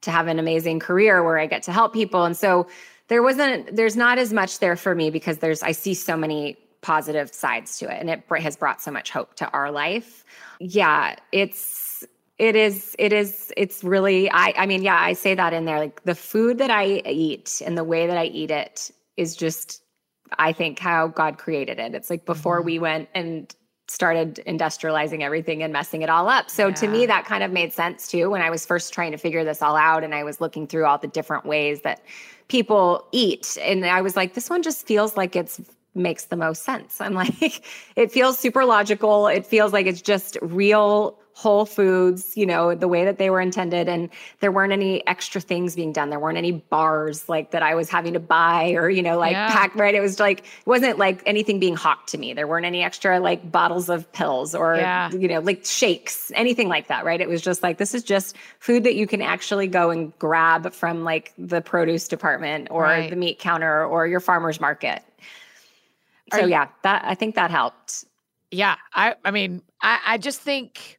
[0.00, 2.24] to have an amazing career where I get to help people.
[2.24, 2.68] And so
[3.08, 6.56] there wasn't there's not as much there for me because there's I see so many
[6.80, 10.24] positive sides to it and it has brought so much hope to our life.
[10.58, 11.85] Yeah, it's
[12.38, 15.78] it is, it is, it's really, I, I mean, yeah, I say that in there.
[15.78, 19.82] Like the food that I eat and the way that I eat it is just,
[20.38, 21.94] I think, how God created it.
[21.94, 22.66] It's like before mm-hmm.
[22.66, 23.54] we went and
[23.88, 26.50] started industrializing everything and messing it all up.
[26.50, 26.74] So yeah.
[26.74, 29.44] to me, that kind of made sense too when I was first trying to figure
[29.44, 32.02] this all out and I was looking through all the different ways that
[32.48, 33.56] people eat.
[33.62, 35.60] And I was like, this one just feels like it's
[35.94, 37.00] makes the most sense.
[37.00, 37.64] I'm like,
[37.96, 39.28] it feels super logical.
[39.28, 43.42] It feels like it's just real whole foods, you know, the way that they were
[43.42, 43.90] intended.
[43.90, 44.08] And
[44.40, 46.08] there weren't any extra things being done.
[46.08, 49.32] There weren't any bars like that I was having to buy or, you know, like
[49.32, 49.52] yeah.
[49.52, 49.94] pack, right?
[49.94, 52.32] It was like, it wasn't like anything being hawked to me.
[52.32, 55.10] There weren't any extra like bottles of pills or, yeah.
[55.10, 57.20] you know, like shakes, anything like that, right?
[57.20, 60.72] It was just like, this is just food that you can actually go and grab
[60.72, 63.10] from like the produce department or right.
[63.10, 65.02] the meat counter or your farmer's market.
[66.32, 68.06] So you, yeah, that I think that helped.
[68.50, 68.76] Yeah.
[68.94, 70.95] I I mean, I, I just think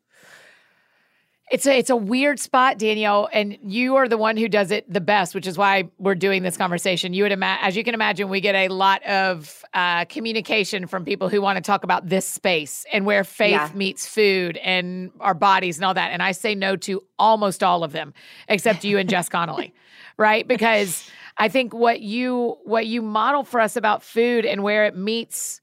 [1.50, 4.92] it's a it's a weird spot, Danielle, and you are the one who does it
[4.92, 7.14] the best, which is why we're doing this conversation.
[7.14, 11.06] You would imagine, as you can imagine, we get a lot of uh, communication from
[11.06, 13.70] people who want to talk about this space and where faith yeah.
[13.74, 16.12] meets food and our bodies and all that.
[16.12, 18.14] And I say no to almost all of them,
[18.50, 19.74] except you and Jess Connolly,
[20.18, 20.46] right?
[20.46, 24.98] Because I think what you what you model for us about food and where it
[24.98, 25.62] meets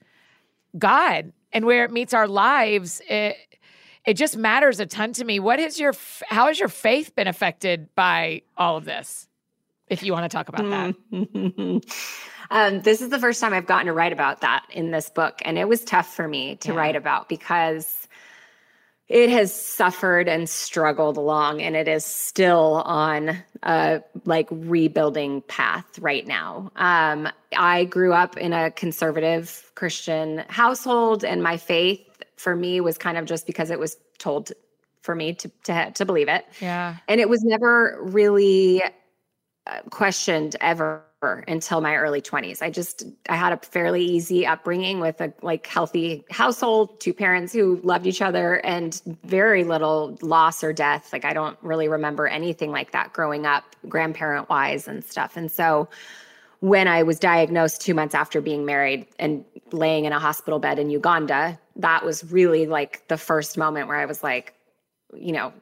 [0.78, 3.02] God and where it meets our lives.
[3.06, 3.36] It,
[4.04, 5.40] it just matters a ton to me.
[5.40, 5.94] What is your
[6.28, 9.28] how has your faith been affected by all of this?
[9.88, 11.82] If you want to talk about that.
[12.50, 15.40] um, this is the first time I've gotten to write about that in this book,
[15.44, 16.78] and it was tough for me to yeah.
[16.78, 18.08] write about because
[19.06, 25.98] it has suffered and struggled along and it is still on a like rebuilding path
[25.98, 32.00] right now um, i grew up in a conservative christian household and my faith
[32.36, 34.52] for me was kind of just because it was told
[35.02, 36.46] for me to to to believe it.
[36.60, 36.96] Yeah.
[37.08, 38.82] And it was never really
[39.66, 41.04] uh, questioned ever
[41.48, 42.60] until my early 20s.
[42.60, 47.52] I just I had a fairly easy upbringing with a like healthy household, two parents
[47.52, 51.12] who loved each other and very little loss or death.
[51.12, 55.36] Like I don't really remember anything like that growing up grandparent wise and stuff.
[55.36, 55.88] And so
[56.60, 60.78] when I was diagnosed 2 months after being married and laying in a hospital bed
[60.78, 64.54] in Uganda, that was really like the first moment where I was like,
[65.14, 65.52] you know,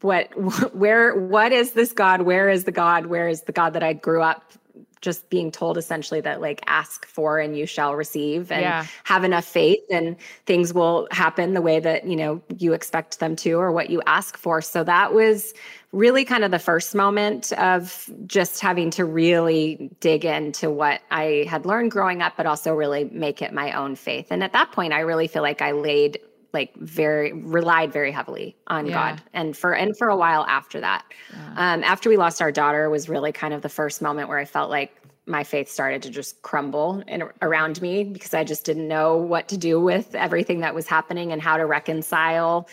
[0.00, 0.30] what,
[0.74, 2.22] where, what is this God?
[2.22, 3.06] Where is the God?
[3.06, 4.52] Where is the God that I grew up
[5.00, 8.86] just being told essentially that like ask for and you shall receive and yeah.
[9.04, 13.36] have enough faith and things will happen the way that you know you expect them
[13.36, 15.54] to or what you ask for so that was
[15.92, 21.46] really kind of the first moment of just having to really dig into what I
[21.48, 24.26] had learned growing up, but also really make it my own faith.
[24.30, 26.20] And at that point, I really feel like I laid
[26.54, 28.92] like very relied very heavily on yeah.
[29.12, 31.04] God and for and for a while after that.
[31.30, 31.74] Yeah.
[31.74, 34.46] Um, after we lost our daughter was really kind of the first moment where I
[34.46, 34.94] felt like
[35.26, 39.48] my faith started to just crumble in, around me because I just didn't know what
[39.48, 42.66] to do with everything that was happening and how to reconcile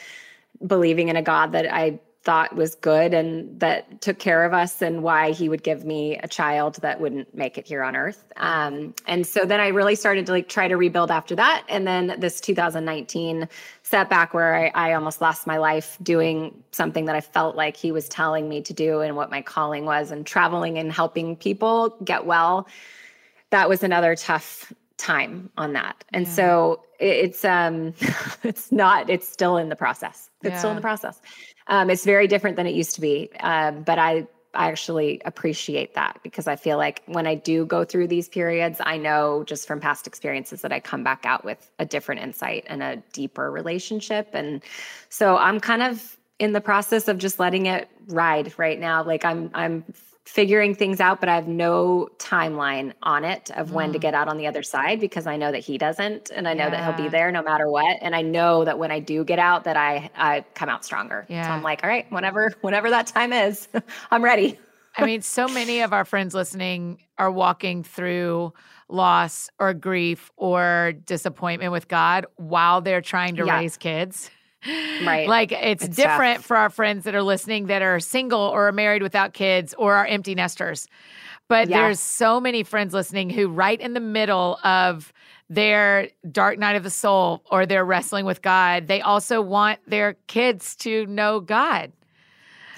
[0.65, 4.81] believing in a God that I thought was good and that took care of us
[4.81, 8.33] and why he would give me a child that wouldn't make it here on earth.
[8.37, 11.63] Um, and so then i really started to like try to rebuild after that.
[11.69, 13.47] And then this 2019
[13.83, 17.91] setback where I, I almost lost my life doing something that i felt like he
[17.91, 21.95] was telling me to do and what my calling was and traveling and helping people
[22.03, 22.67] get well
[23.51, 26.03] that was another tough time on that.
[26.13, 26.33] And yeah.
[26.33, 27.93] so it's um
[28.43, 30.29] it's not it's still in the process.
[30.41, 30.57] It's yeah.
[30.57, 31.21] still in the process
[31.67, 33.29] um, it's very different than it used to be.
[33.39, 37.83] Um, but I, I actually appreciate that because I feel like when I do go
[37.83, 41.71] through these periods, I know just from past experiences that I come back out with
[41.79, 44.29] a different insight and a deeper relationship.
[44.33, 44.63] And
[45.09, 49.03] so I'm kind of in the process of just letting it ride right now.
[49.03, 49.83] Like I'm, I'm
[50.25, 54.01] figuring things out, but I have no timeline on it of when to mm.
[54.01, 56.65] get out on the other side because I know that he doesn't and I know
[56.65, 56.69] yeah.
[56.71, 57.97] that he'll be there no matter what.
[58.01, 61.25] And I know that when I do get out that I I come out stronger.
[61.29, 61.43] Yeah.
[61.43, 63.67] So I'm like, all right, whenever whenever that time is,
[64.11, 64.59] I'm ready.
[64.97, 68.53] I mean, so many of our friends listening are walking through
[68.87, 73.59] loss or grief or disappointment with God while they're trying to Yeah.
[73.59, 74.31] raise kids.
[75.05, 75.27] Right.
[75.27, 76.45] Like it's, It's different tough.
[76.45, 79.95] for our friends that are listening that are single or are married without kids or
[79.95, 80.87] are empty nesters.
[81.47, 81.81] But Yeah.
[81.81, 85.13] there's so many friends listening who right in the middle of
[85.49, 90.15] their dark night of the soul or they're wrestling with God, they also want their
[90.27, 91.91] kids to know God.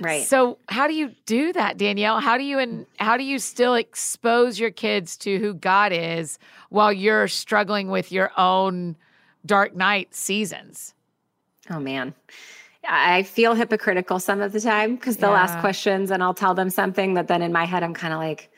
[0.02, 0.26] right.
[0.28, 2.20] So how do you do that, Danielle?
[2.20, 6.38] How do you and how do you still expose your kids to who God is
[6.70, 8.98] while you're struggling with your own
[9.46, 10.94] dark night seasons?
[11.70, 12.14] Oh man.
[12.88, 16.70] I feel hypocritical some of the time because they'll ask questions and I'll tell them
[16.70, 18.50] something that then in my head I'm kind of like,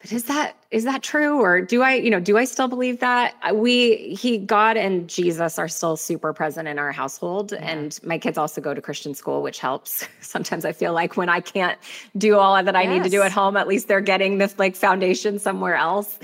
[0.00, 3.00] but is that is that true or do I, you know, do I still believe
[3.00, 3.34] that?
[3.54, 8.38] We he God and Jesus are still super present in our household and my kids
[8.38, 10.06] also go to Christian school which helps.
[10.20, 11.78] Sometimes I feel like when I can't
[12.16, 14.76] do all that I need to do at home at least they're getting this like
[14.76, 16.18] foundation somewhere else.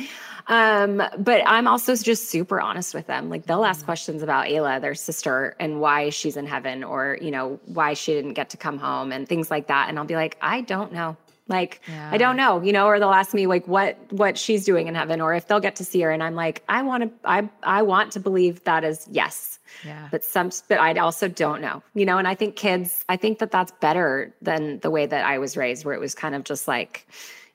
[0.49, 3.29] Um, but I'm also just super honest with them.
[3.29, 3.65] Like they'll Mm-hmm.
[3.65, 7.95] ask questions about Ayla, their sister, and why she's in heaven, or you know why
[7.95, 9.89] she didn't get to come home, and things like that.
[9.89, 11.17] And I'll be like, I don't know.
[11.49, 12.11] Like Yeah.
[12.13, 12.87] I don't know, you know.
[12.87, 15.77] Or they'll ask me like what what she's doing in heaven, or if they'll get
[15.77, 16.11] to see her.
[16.11, 20.09] And I'm like, I want to, I I want to believe that is yes Yeah.
[20.11, 23.41] but some but i also don't know you know and i think kids i think
[23.41, 26.45] that that's better than the way that i was raised where it was kind of
[26.45, 27.07] just like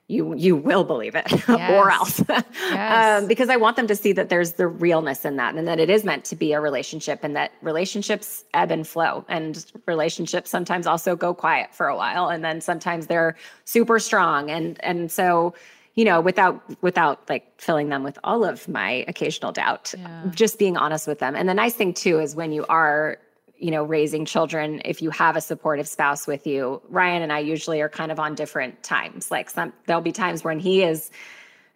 [0.07, 2.21] you you will believe it or else.
[2.71, 3.21] Yes.
[3.23, 5.79] um, because i want them to see that there's the realness in that and that
[5.79, 9.25] it is meant to be a relationship and that relationships ebb and flow.
[9.27, 13.35] And relationships sometimes also go quiet for a while and then sometimes they're
[13.65, 14.49] super strong.
[14.49, 15.53] And and so
[15.95, 20.23] you know without without like filling them with all of my occasional doubt Yeah.
[20.31, 21.35] just being honest with them.
[21.35, 23.17] And the nice thing too is when you are
[23.61, 26.81] you know raising children if you have a supportive spouse with you.
[26.89, 29.31] Ryan and i usually are kind of on different times.
[29.31, 31.11] Like some there'll be times when he is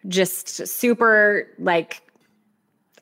[0.08, 2.02] just super like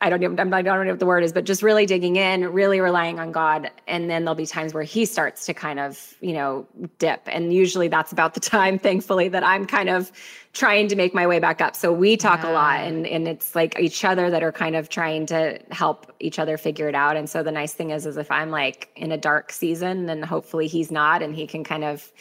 [0.05, 2.53] I don't even I don't know what the word is, but just really digging in,
[2.53, 3.71] really relying on God.
[3.87, 6.67] And then there'll be times where he starts to kind of, you know,
[6.99, 7.23] dip.
[7.27, 10.13] And usually that's about the time, thankfully, that I'm kind of
[10.53, 11.75] trying to make my way back up.
[11.75, 14.91] So we talk a lot and and it's like each other that are kind of
[14.91, 17.17] trying to help each other figure it out.
[17.17, 20.23] And so the nice thing is is if I'm like in a dark season, then
[20.23, 22.13] hopefully he's not and he can kind of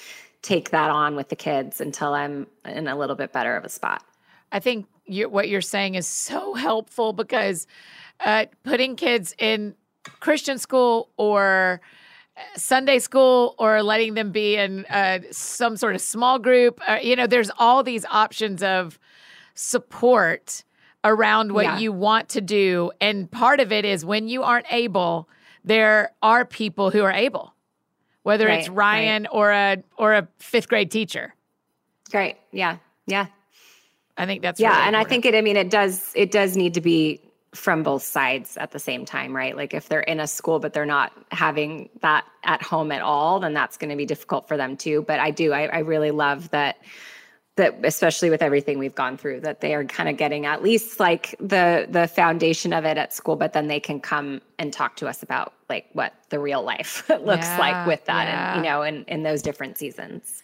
[0.41, 3.69] take that on with the kids until I'm in a little bit better of a
[3.69, 4.05] spot.
[4.53, 7.67] I think you, what you're saying is so helpful because
[8.19, 9.75] uh, putting kids in
[10.19, 11.81] Christian school or
[12.37, 16.99] uh, Sunday school or letting them be in uh, some sort of small group, uh,
[17.01, 18.97] you know, there's all these options of
[19.55, 20.63] support
[21.03, 21.79] around what Yeah.
[21.79, 22.91] you want to do.
[23.01, 25.27] And part of it is when you aren't able,
[25.63, 27.53] there are people who are able,
[28.23, 28.97] whether it's Right, right.
[28.99, 31.33] Ryan or a or a fifth grade teacher.
[32.09, 32.37] Great.
[32.51, 32.77] Yeah.
[33.05, 33.27] Yeah.
[34.17, 36.55] I think that's yeah really and i think it i mean it does it does
[36.55, 37.19] need to be
[37.53, 39.55] from both sides at the same time right?
[39.55, 43.39] Like if they're in a school but they're not having that at home at all
[43.39, 45.03] then that's going to be difficult for them too.
[45.03, 46.77] But i do I, I really love that
[47.55, 50.99] that especially with everything we've gone through that they are kind of getting at least
[50.99, 54.95] like the the foundation of it at school but then they can come and talk
[54.95, 58.55] to us about like what the real life looks Yeah, like with that yeah.
[58.55, 60.41] and you know in in those different seasons.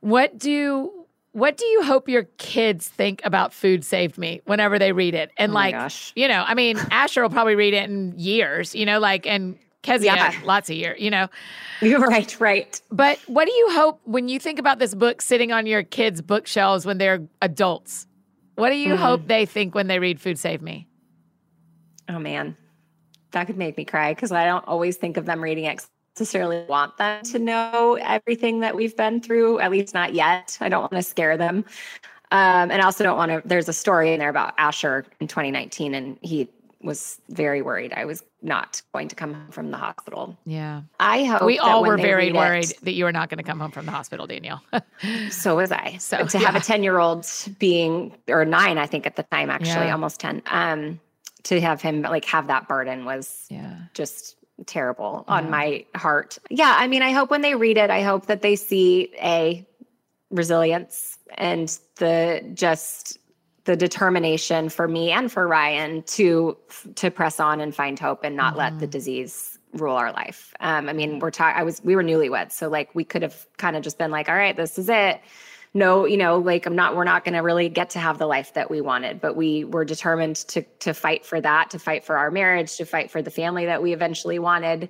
[0.00, 0.97] What do
[1.32, 5.30] what do you hope your kids think about Food Saved Me whenever they read it?
[5.36, 5.74] And Oh like,
[6.16, 9.58] you know, I mean, Asher will probably read it in years, you know, like, and
[9.82, 10.34] Kezia, Yeah.
[10.42, 11.28] lots of years, you know.
[11.80, 15.52] you're right right But what do you hope when you think about this book sitting
[15.52, 18.06] on your kids' bookshelves when they're adults?
[18.56, 19.04] What do you Mm-hmm.
[19.04, 20.88] hope they think when they read Food Saved Me?
[22.08, 22.56] Oh man,
[23.32, 25.86] that could make me cry because I don't always think of them reading it
[26.18, 30.58] necessarily want them to know everything that we've been through, at least not yet.
[30.60, 31.64] I don't want to scare them.
[32.30, 35.28] Um, and I also don't want to, there's a story in there about Asher in
[35.28, 36.48] 2019, and he
[36.80, 40.36] was very worried I was not going to come home from the hospital.
[40.44, 40.82] Yeah.
[41.00, 43.44] I hope we all were very read it- worried that you were not going to
[43.44, 44.62] come home from the hospital, Danielle.
[45.30, 45.96] So was I.
[45.98, 47.26] So, So to have a 10 year old
[47.60, 49.92] being, or nine, I think at the time, actually, Yeah.
[49.92, 51.00] almost 10, um,
[51.44, 53.76] to have him like have that burden was yeah.
[53.94, 55.34] just terrible Yeah.
[55.34, 56.38] on my heart.
[56.50, 59.66] Yeah, I mean, I hope when they read it, I hope that they see a
[60.30, 63.18] resilience and the just
[63.64, 66.56] the determination for me and for Ryan to
[66.96, 68.90] to press on and find hope and not let the Mhm.
[68.90, 70.54] disease rule our life.
[70.60, 71.58] Um, I mean, we're talking.
[71.58, 74.28] I was we were newlyweds, so like we could have kind of just been like,
[74.28, 75.20] all right, this is it.
[75.74, 78.26] No, you know, like I'm not, we're not going to really get to have the
[78.26, 82.04] life that we wanted, but we were determined to, to fight for that, to fight
[82.04, 84.88] for our marriage, to fight for the family that we eventually wanted,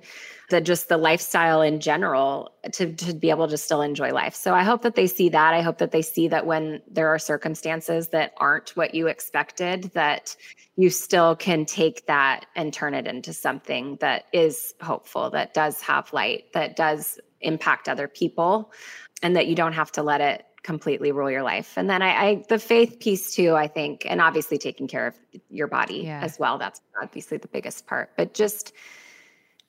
[0.49, 4.35] the, just the lifestyle in general to, to be able to still enjoy life.
[4.35, 5.53] So I hope that they see that.
[5.53, 9.91] I hope that they see that when there are circumstances that aren't what you expected,
[9.93, 10.35] that
[10.77, 15.81] you still can take that and turn it into something that is hopeful, that does
[15.81, 18.71] have light, that does impact other people,
[19.21, 21.77] and that you don't have to let it completely rule your life.
[21.77, 25.15] And then I, I, the faith piece too, I think, and obviously taking care of
[25.49, 26.21] your body yeah.
[26.21, 26.57] as well.
[26.57, 28.11] That's obviously the biggest part.
[28.17, 28.73] But just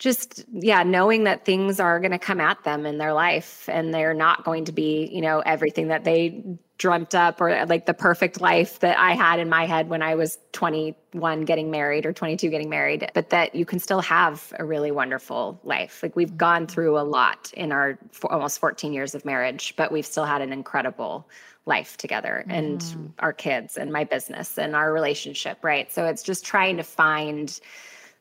[0.01, 3.95] just yeah knowing that things are going to come at them in their life and
[3.95, 6.43] they're not going to be you know everything that they
[6.79, 10.15] dreamt up or like the perfect life that i had in my head when i
[10.15, 14.65] was 21 getting married or 22 getting married but that you can still have a
[14.65, 16.03] really wonderful life.
[16.03, 20.07] Like we've gone through a lot in our almost 14 years of marriage but we've
[20.07, 21.29] still had an incredible
[21.67, 23.07] life together and mm-hmm.
[23.19, 25.93] our kids and my business and our relationship right?
[25.93, 27.61] So it's just trying to find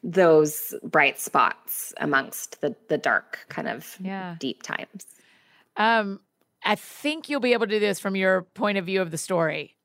[0.03, 4.35] those bright spots amongst the the dark kind of yeah.
[4.39, 5.05] deep times.
[5.77, 6.19] Um,
[6.63, 9.17] I think you'll be able to do this from your point of view of the
[9.17, 9.75] story.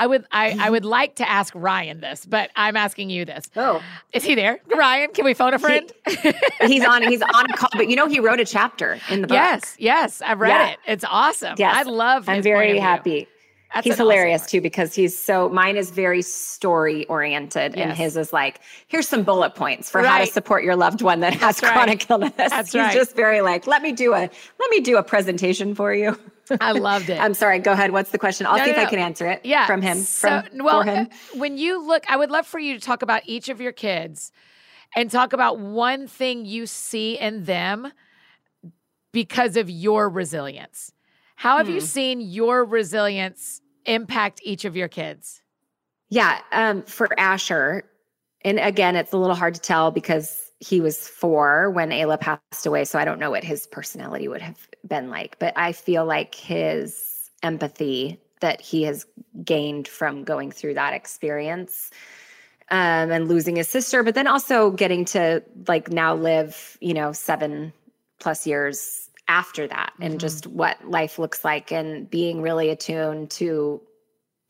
[0.00, 3.46] I would I, I would like to ask Ryan this, but I'm asking you this.
[3.56, 3.82] Oh.
[4.12, 4.60] Is he there?
[4.74, 5.90] Ryan, can we phone a friend?
[6.06, 6.32] He,
[6.66, 9.26] he's on he's on a call, but you know he wrote a chapter in the
[9.26, 9.34] book.
[9.34, 10.22] Yes, yes.
[10.22, 10.68] I've read yeah.
[10.70, 10.78] it.
[10.86, 11.54] It's awesome.
[11.58, 11.74] Yes.
[11.76, 12.32] I love it.
[12.32, 13.26] I'm very happy.
[13.74, 17.84] That's he's hilarious awesome too because he's so mine is very story oriented yes.
[17.84, 20.08] and his is like here's some bullet points for right.
[20.08, 22.10] how to support your loved one that has That's chronic right.
[22.10, 22.32] illness.
[22.36, 22.94] That's he's right.
[22.94, 26.18] just very like let me do a let me do a presentation for you.
[26.60, 27.20] I loved it.
[27.20, 27.58] I'm sorry.
[27.58, 27.92] Go ahead.
[27.92, 28.46] What's the question?
[28.46, 28.82] I'll no, see no, if no.
[28.84, 29.44] I can answer it.
[29.44, 29.98] Yeah, from him.
[29.98, 31.08] So, from well, him.
[31.10, 33.72] Uh, when you look, I would love for you to talk about each of your
[33.72, 34.32] kids
[34.96, 37.92] and talk about one thing you see in them
[39.12, 40.92] because of your resilience.
[41.38, 41.74] How have hmm.
[41.74, 45.40] you seen your resilience impact each of your kids?
[46.10, 47.84] Yeah, um, for Asher,
[48.42, 52.66] and again, it's a little hard to tell because he was four when Ayla passed
[52.66, 52.84] away.
[52.84, 56.34] So I don't know what his personality would have been like, but I feel like
[56.34, 59.06] his empathy that he has
[59.44, 61.92] gained from going through that experience
[62.72, 67.12] um, and losing his sister, but then also getting to like now live, you know,
[67.12, 67.72] seven
[68.18, 70.04] plus years after that mm-hmm.
[70.04, 73.80] and just what life looks like and being really attuned to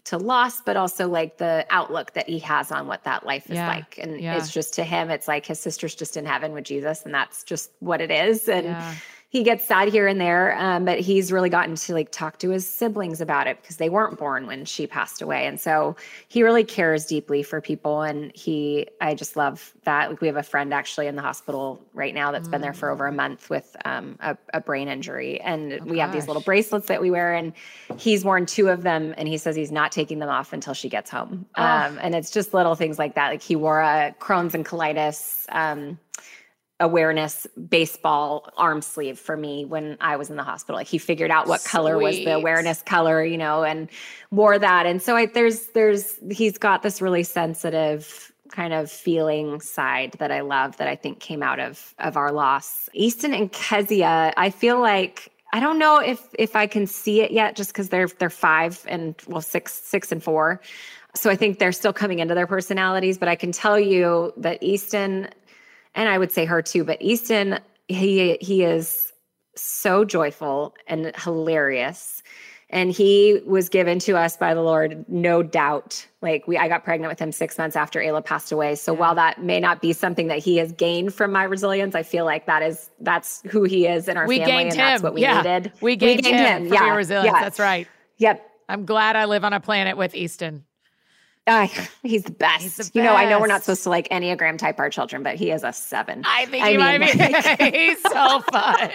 [0.05, 3.57] to loss but also like the outlook that he has on what that life is
[3.57, 3.69] yeah.
[3.69, 4.37] like and yeah.
[4.37, 7.45] it's just to him it's like his sister's just in heaven with jesus and that's
[7.45, 8.75] just what it is and
[9.31, 12.49] he gets sad here and there, um, but he's really gotten to like talk to
[12.49, 15.97] his siblings about it because they weren't born when she passed away, and so
[16.29, 18.01] he really cares deeply for people.
[18.01, 20.09] And he, I just love that.
[20.09, 22.53] Like we have a friend actually in the hospital right now that's mm.
[22.53, 23.17] been there for over a mm.
[23.17, 26.07] month with um, a, a, brain injury, and oh, we gosh.
[26.07, 27.53] have these little bracelets that we wear, and
[27.99, 30.89] he's worn two of them, and he says he's not taking them off until she
[30.89, 31.45] gets home.
[31.57, 31.63] Oh.
[31.63, 33.29] Um, and it's just little things like that.
[33.29, 35.45] Like he wore a Crohn's and colitis.
[35.51, 35.99] Um,
[36.81, 40.77] awareness baseball arm sleeve for me when I was in the hospital.
[40.77, 41.71] Like he figured out what Sweet.
[41.71, 43.89] color was the awareness color, you know, and
[44.31, 44.87] wore that.
[44.87, 50.31] And so I, there's there's he's got this really sensitive kind of feeling side that
[50.31, 52.89] I love that I think came out of of our loss.
[52.93, 57.33] Easton and Kezia, I feel like I don't know if if I can see it
[57.33, 60.61] yet just cuz they're they're 5 and well 6 6 and 4.
[61.15, 64.63] So I think they're still coming into their personalities, but I can tell you that
[64.63, 65.29] Easton
[65.95, 67.59] and I would say her too, but Easton,
[67.89, 69.13] he he is
[69.57, 72.23] so joyful and hilarious.
[72.71, 76.07] And he was given to us by the Lord, no doubt.
[76.21, 78.75] Like we I got pregnant with him six months after Ayla passed away.
[78.75, 78.99] So yeah.
[78.99, 82.27] while that may not be something that he has gained from my resilience, I feel
[82.27, 84.65] like that is that's who he is in our we family.
[84.65, 84.77] and him.
[84.77, 85.41] that's what we yeah.
[85.41, 85.73] needed.
[85.81, 86.75] We gained, we gained him, him.
[86.75, 86.87] yeah.
[86.87, 87.35] your resilience.
[87.35, 87.43] Yeah.
[87.43, 87.89] That's right.
[88.19, 88.45] Yep.
[88.69, 90.65] I'm glad I live on a planet with Easton.
[91.49, 91.67] Uh,
[92.03, 92.63] he's the best.
[92.63, 92.97] He's the best.
[92.97, 95.51] You know, I know we're not supposed to like Enneagram type our children, but he
[95.51, 96.23] is a seven.
[96.27, 97.79] I think I he mean, might be.
[97.79, 98.91] he's so fun.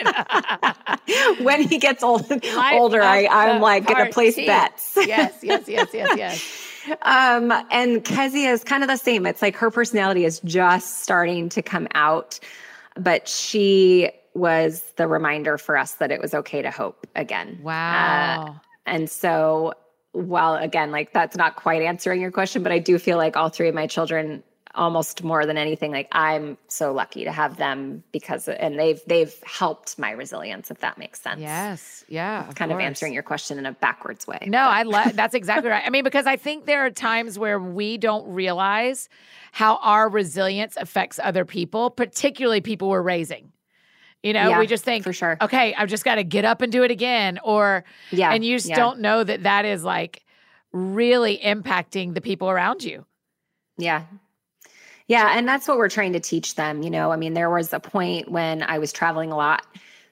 [1.43, 2.31] when he gets old,
[2.71, 4.93] older, I, I'm like going to place bets.
[4.95, 6.59] yes, yes, yes, yes, yes.
[7.03, 9.25] Um, and Kezia is kind of the same.
[9.25, 12.41] It's like her personality is just starting to come out,
[12.97, 17.57] but she was the reminder for us that it was okay to hope again.
[17.63, 18.47] Wow.
[18.47, 19.73] Uh, and so
[20.13, 23.49] while again, like that's not quite answering your question, but I do feel like all
[23.49, 24.43] three of my children
[24.75, 29.35] almost more than anything like i'm so lucky to have them because and they've they've
[29.43, 31.39] helped my resilience if that makes sense.
[31.39, 32.03] Yes.
[32.07, 34.69] Yeah of kind of answering your question in a backwards way no but.
[34.69, 35.83] i love that's exactly right.
[35.85, 39.09] I mean because i think there are times where we don't realize
[39.51, 43.52] how our resilience affects other people particularly people we're raising
[44.23, 45.37] You know, Yeah, we just think, for sure.
[45.41, 47.39] okay, I've just got to get up and do it again.
[47.43, 48.75] Or, Yeah, and you just yeah.
[48.77, 50.23] don't know that that is like
[50.71, 53.05] really impacting the people around you.
[53.77, 54.03] Yeah.
[55.07, 55.37] Yeah.
[55.37, 56.81] And that's what we're trying to teach them.
[56.81, 59.65] You know, I mean, there was a point when I was traveling a lot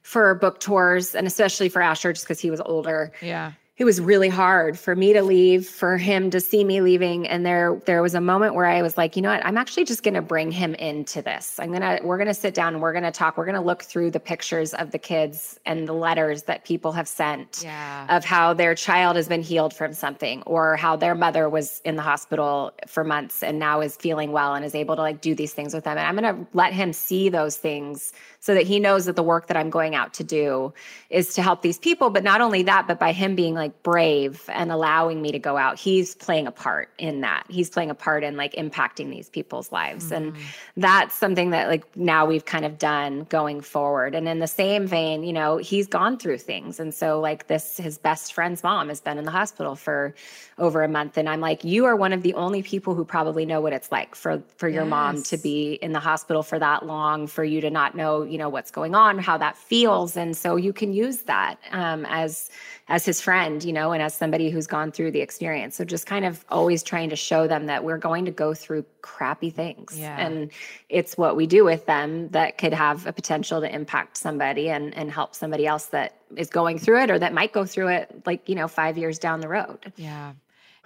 [0.04, 3.12] for book tours and especially for Asher, just because he was older.
[3.22, 3.54] Yeah.
[3.82, 7.28] It was really hard for me to leave, for him to see me leaving.
[7.28, 9.86] And there there was a moment where I was like, you know what, I'm actually
[9.86, 11.60] just gonna bring him into this.
[11.60, 13.38] I'm gonna, we're gonna sit down and we're gonna talk.
[13.40, 17.08] We're gonna look through the pictures of the kids and the letters that people have
[17.08, 18.06] sent Yeah.
[18.16, 21.96] of how their child has been healed from something or how their mother was in
[21.96, 25.34] the hospital for months and now is feeling well and is able to like do
[25.34, 28.66] these things with them and i'm going to let him see those things so that
[28.66, 30.74] he knows that the work that i'm going out to do
[31.10, 32.10] is to help these people.
[32.10, 35.58] But not only that but by him being like brave and allowing me to go
[35.58, 37.46] out he's playing a part in that.
[37.50, 40.12] He's playing a part in like impacting these people's lives.
[40.12, 40.42] And mm-hmm.
[40.78, 44.16] that's something that like now we've kind of done going forward.
[44.16, 46.80] And in the same vein you know he's gone through things.
[46.80, 50.16] And so like this his best friend's mom has been in the hospital for
[50.58, 51.18] over a month.
[51.18, 53.92] And i'm like you are one of the only people who probably know what it's
[53.92, 57.62] like for for your mom to be in the hospital for that long for you
[57.62, 60.94] to not know you know what's going on how that feels and so you can
[60.94, 62.50] use that um, as
[62.88, 66.06] as his friend you know and as somebody who's gone through the experience so just
[66.06, 69.98] kind of always trying to show them that we're going to go through crappy things
[69.98, 70.18] Yeah.
[70.20, 70.52] and
[70.90, 74.94] it's what we do with them that could have a potential to impact somebody and
[74.96, 78.24] and help somebody else that is going through it or that might go through it
[78.26, 80.34] like you know 5 years down the road Yeah.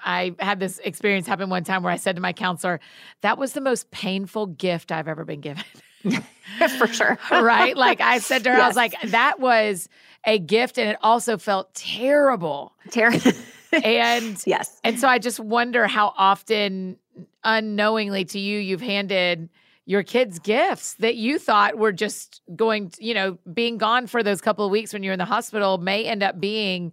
[0.04, 2.80] I had this experience happen one time where I said to my counselor,
[3.22, 5.64] that was the most painful gift I've ever been given.
[6.78, 7.76] for sure right?
[7.76, 9.90] Like I said to her, I was like, that was
[10.26, 12.74] a gift and it also felt terrible.
[12.92, 13.32] Terrible.
[13.72, 16.98] And yes and so I just wonder how often
[17.44, 19.50] unknowingly to you you've handed
[19.86, 24.24] your kids gifts that you thought were just going, to, you know, being gone for
[24.24, 26.92] those couple of weeks when you're in the hospital may end up being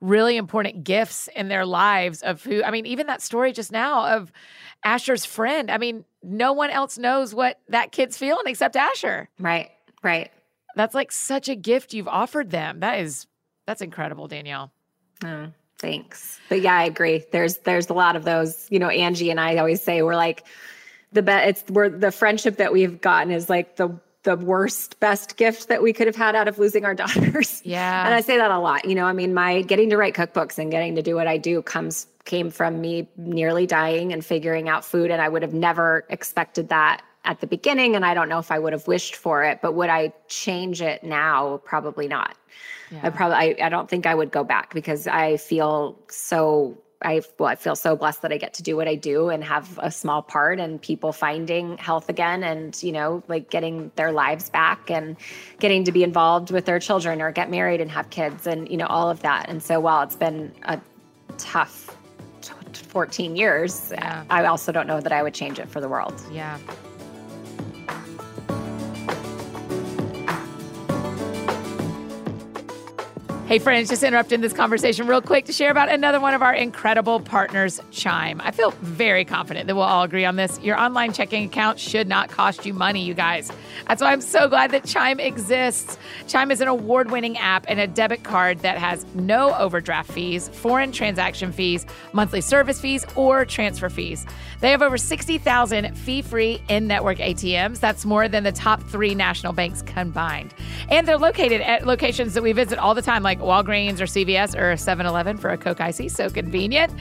[0.00, 4.16] really important gifts in their lives of who I mean even that story just now
[4.16, 4.30] of
[4.84, 5.70] Asher's friend.
[5.70, 9.28] I mean, no one else knows what that kid's feeling except Asher.
[9.38, 9.70] right
[10.02, 10.30] right
[10.76, 12.80] That's like such a gift you've offered them.
[12.80, 13.26] That is
[13.66, 14.72] that's incredible, Danielle.
[15.24, 15.46] Oh,
[15.78, 16.38] thanks.
[16.48, 17.24] But yeah, I agree.
[17.32, 18.66] There's there's a lot of those.
[18.70, 20.44] You know, Angie and I always say we're like
[21.12, 21.48] the best.
[21.48, 25.82] It's we're the friendship that we've gotten is like the the worst best gift that
[25.82, 27.62] we could have had out of losing our daughters.
[27.64, 28.04] Yeah.
[28.04, 28.84] And I say that a lot.
[28.84, 31.38] You know, I mean, my getting to write cookbooks and getting to do what I
[31.38, 35.54] do comes came from me nearly dying and figuring out food, and I would have
[35.54, 37.96] never expected that at the beginning.
[37.96, 40.82] And I don't know if I would have wished for it, but would I change
[40.82, 41.58] it now?
[41.64, 42.36] Probably not.
[43.02, 47.22] I probably I, I don't think I would go back because I feel so I
[47.38, 49.78] well I feel so blessed that I get to do what I do and have
[49.82, 54.48] a small part in people finding health again and you know like getting their lives
[54.48, 55.16] back and
[55.58, 58.76] getting to be involved with their children or get married and have kids and you
[58.76, 60.80] know all of that and so while it's been a
[61.36, 61.96] tough
[62.74, 64.24] t- 14 years Yeah.
[64.30, 66.14] I also don't know that I would change it for the world.
[66.32, 66.58] Yeah.
[73.54, 76.52] Hey, friends, just interrupting this conversation real quick to share about another one of our
[76.52, 78.40] incredible partners, Chime.
[78.40, 80.58] I feel very confident that we'll all agree on this.
[80.58, 83.52] Your online checking account should not cost you money, you guys.
[83.86, 85.98] That's why I'm so glad that Chime exists.
[86.26, 90.48] Chime is an award winning app and a debit card that has no overdraft fees,
[90.48, 94.26] foreign transaction fees, monthly service fees, or transfer fees.
[94.62, 97.78] They have over 60,000 fee free in network ATMs.
[97.78, 100.52] That's more than the top three national banks combined.
[100.88, 104.58] And they're located at locations that we visit all the time, like Walgreens or CVS
[104.58, 106.08] or 7 Eleven for a Coke Icy.
[106.08, 106.92] So convenient.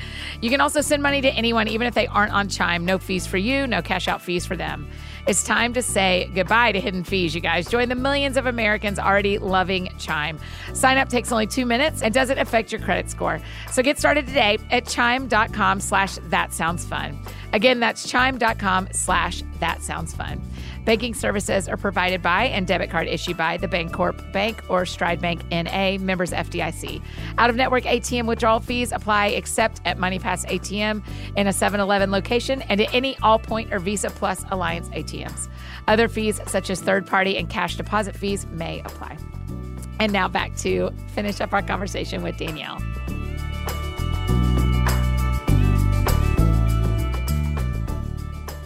[0.41, 2.85] You can also send money to anyone, even if they aren't on Chime.
[2.85, 4.87] No fees for you, no cash out fees for them.
[5.25, 7.67] It's time to say goodbye to hidden fees, you guys.
[7.69, 10.37] Join the millions of Americans already loving Chime.
[10.73, 13.39] Sign up takes only two minutes and doesn't affect your credit score.
[13.71, 17.19] So get started today at chime.com slash that sounds fun.
[17.53, 20.41] Again, that's chime.com slash that sounds fun.
[20.85, 25.21] Banking services are provided by and debit card issued by the Bancorp Bank or Stride
[25.21, 27.01] Bank NA, members FDIC.
[27.37, 31.03] Out of network ATM withdrawal fees apply except at MoneyPass ATM
[31.37, 35.47] in a 7 Eleven location and at any Allpoint or Visa Plus Alliance ATMs.
[35.87, 39.17] Other fees, such as third party and cash deposit fees, may apply.
[39.99, 42.81] And now back to finish up our conversation with Danielle.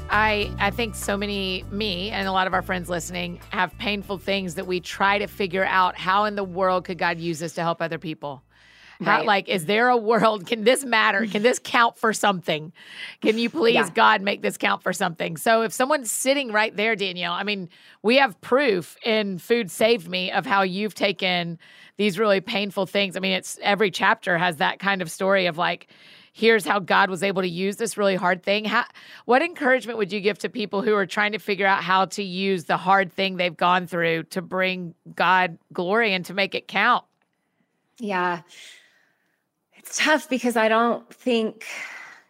[0.09, 4.17] I I think so many me and a lot of our friends listening have painful
[4.17, 7.53] things that we try to figure out how in the world could God use this
[7.53, 8.43] to help other people.
[8.99, 10.47] How, like, is there a world?
[10.47, 11.27] Can this matter?
[11.27, 12.73] Can this count for something?
[13.21, 13.89] Can you please, yeah.
[13.93, 15.37] God, make this count for something?
[15.37, 17.69] So if someone's sitting right there, Danielle, I mean,
[18.01, 21.59] we have proof in Food Saved Me of how you've taken
[21.97, 23.17] these really painful things.
[23.17, 25.87] I mean, it's every chapter has that kind of story of like,
[26.33, 28.65] here's how God was able to use this really hard thing.
[28.65, 28.85] How,
[29.25, 32.23] what encouragement would you give to people who are trying to figure out how to
[32.23, 36.67] use the hard thing they've gone through to bring God glory and to make it
[36.67, 37.03] count?
[37.99, 38.41] Yeah
[39.87, 41.65] it's tough because I don't think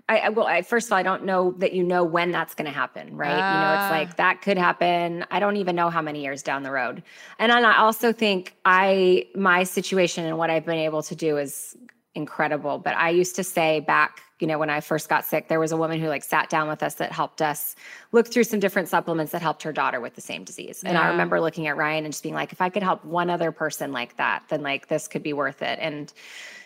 [0.10, 2.56] I, I well, I, first of all, I don't know that you know when that's
[2.56, 3.32] going to happen, right?
[3.32, 4.14] Uh, you know, it's like ah.
[4.18, 5.26] that could happen.
[5.32, 7.04] I don't even know how many years down the road.
[7.40, 11.76] And I also think I, my situation and what I've been able to do is
[12.18, 12.80] incredible.
[12.80, 15.72] But I used to say back, you know, when I first got sick, there was
[15.72, 17.76] a woman who like sat down with us that helped us
[18.12, 20.84] look through some different supplements that helped her daughter with the same disease.
[20.84, 21.02] And yeah.
[21.02, 23.52] I remember looking at Ryan and just being like, if I could help one other
[23.52, 25.80] person like that, then like this could be worth it.
[25.82, 26.12] And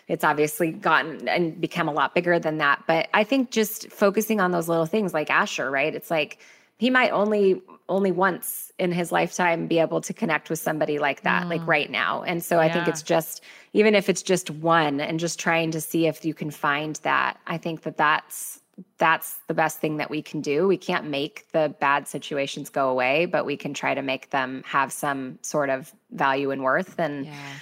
[0.08, 2.82] it's obviously gotten and become a lot bigger than that.
[2.86, 5.94] But I think just focusing on those little things like Asher, right?
[5.94, 6.38] It's like
[6.78, 11.22] he might only only once in his lifetime be able to connect with somebody like
[11.22, 11.50] that, mm.
[11.50, 12.22] like right now.
[12.22, 12.62] And so yeah.
[12.62, 13.42] I think it's just
[13.72, 17.38] even if it's just one and just trying to see if you can find that.
[17.46, 18.60] I think that that's
[18.96, 20.66] that's the best thing that we can do.
[20.66, 24.62] We can't make the bad situations go away, but we can try to make them
[24.64, 27.52] have some sort of value and worth and yeah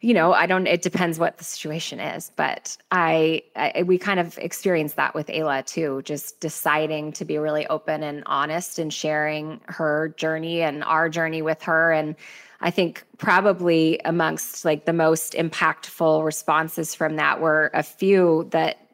[0.00, 4.20] you know, I don't, it depends what the situation is, but I, I, we kind
[4.20, 8.92] of experienced that with Ayla too, just deciding to be really open and honest and
[8.92, 11.92] sharing her journey and our journey with her.
[11.92, 12.14] And
[12.60, 18.85] I think probably amongst like the most impactful responses from that were a few that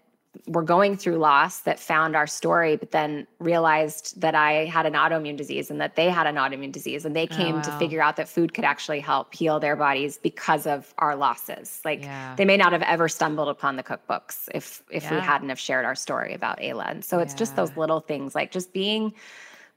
[0.46, 4.94] were going through loss that found our story, but then realized that I had an
[4.94, 7.04] autoimmune disease and that they had an autoimmune disease.
[7.04, 7.62] And they oh, came oh, wow.
[7.62, 11.80] to figure out that food could actually help heal their bodies because of our losses.
[11.84, 12.34] Like yeah.
[12.36, 15.14] they may not have ever stumbled upon the cookbooks if if yeah.
[15.14, 16.90] we hadn't have shared our story about Ayla.
[16.90, 17.38] And so it's yeah.
[17.38, 19.14] just those little things like just being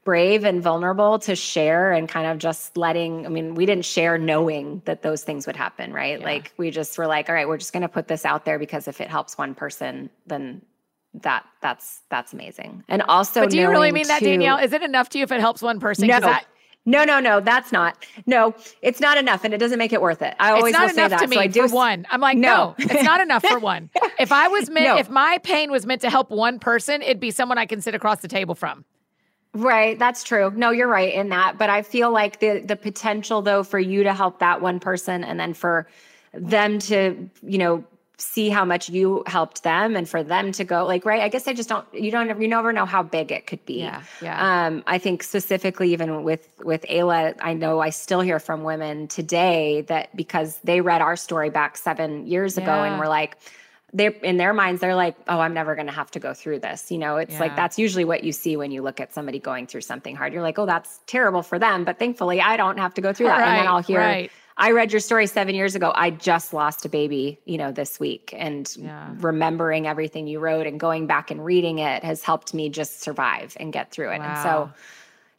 [0.05, 4.17] brave and vulnerable to share and kind of just letting i mean we didn't share
[4.17, 6.25] knowing that those things would happen right yeah.
[6.25, 8.57] like we just were like all right we're just going to put this out there
[8.57, 10.61] because if it helps one person then
[11.15, 14.83] that that's that's amazing and also but do you really mean that danielle is it
[14.83, 16.19] enough to you if it helps one person no.
[16.19, 16.45] That-
[16.87, 18.05] no, no, no, that's not.
[18.27, 18.53] No,
[18.83, 20.35] it's not enough, and it doesn't make it worth it.
[20.39, 21.21] I always it's not enough say that.
[21.21, 22.05] To me so I do for one.
[22.11, 23.89] I'm like, no, no it's not enough for one.
[24.19, 24.97] If I was meant, no.
[24.97, 27.95] if my pain was meant to help one person, it'd be someone I can sit
[27.95, 28.85] across the table from.
[29.55, 30.51] Right, that's true.
[30.53, 34.03] No, you're right in that, but I feel like the the potential though for you
[34.03, 35.87] to help that one person and then for
[36.33, 37.85] them to, you know,
[38.17, 41.49] see how much you helped them and for them to go like right i guess
[41.49, 44.65] i just don't you don't you never know how big it could be yeah yeah
[44.65, 49.05] um i think specifically even with with ayla i know i still hear from women
[49.09, 52.85] today that because they read our story back seven years ago yeah.
[52.85, 53.37] and were like
[53.95, 56.59] they're in their minds they're like oh i'm never going to have to go through
[56.59, 57.39] this you know it's yeah.
[57.39, 60.33] like that's usually what you see when you look at somebody going through something hard
[60.33, 63.27] you're like oh that's terrible for them but thankfully i don't have to go through
[63.27, 64.29] that right, and then i'll hear right.
[64.57, 67.99] i read your story seven years ago i just lost a baby you know this
[67.99, 69.09] week and yeah.
[69.19, 73.55] remembering everything you wrote and going back and reading it has helped me just survive
[73.59, 74.25] and get through it wow.
[74.25, 74.73] and so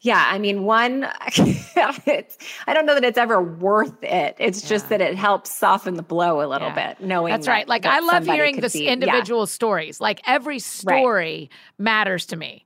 [0.06, 2.38] yeah, I mean, one, it's,
[2.68, 4.36] I don't know that it's ever worth it.
[4.38, 4.68] It's yeah.
[4.68, 6.94] just that it helps soften the blow a little yeah.
[6.94, 7.68] bit, knowing that's that, right.
[7.68, 9.46] Like I love hearing the individual yeah.
[9.46, 10.00] stories.
[10.00, 11.82] Like every story right.
[11.84, 12.64] matters to me,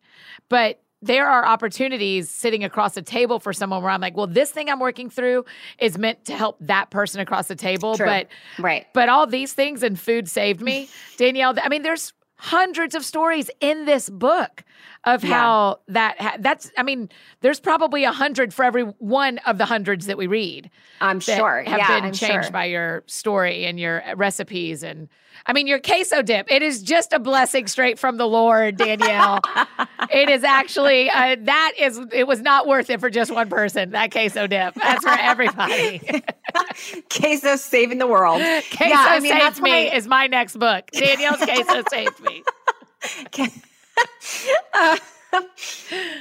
[0.51, 4.51] but there are opportunities sitting across a table for someone where I'm like, well, this
[4.51, 5.47] thing I'm working through
[5.78, 8.05] is meant to help that person across the table, True.
[8.05, 8.26] but
[8.59, 11.55] right, but all these things and food saved me, Danielle.
[11.62, 14.64] I mean, there's hundreds of stories in this book
[15.05, 15.30] of yeah.
[15.30, 17.09] how that that's i mean
[17.43, 20.70] there's probably a hundred for every one of the hundreds that we read
[21.03, 22.51] i'm sure have yeah, been I'm changed sure.
[22.51, 25.09] by your story and your recipes and
[25.47, 29.41] I mean, your queso dip, it is just a blessing straight from the Lord, Danielle.
[30.11, 33.91] it is actually, uh, that is, it was not worth it for just one person,
[33.91, 34.74] that queso dip.
[34.74, 36.22] That's for everybody.
[37.11, 38.40] queso saving the world.
[38.40, 39.96] Queso yeah, I mean, Saved Me my...
[39.96, 40.90] is my next book.
[40.92, 42.42] Danielle's Queso Saved Me.
[44.74, 44.96] uh,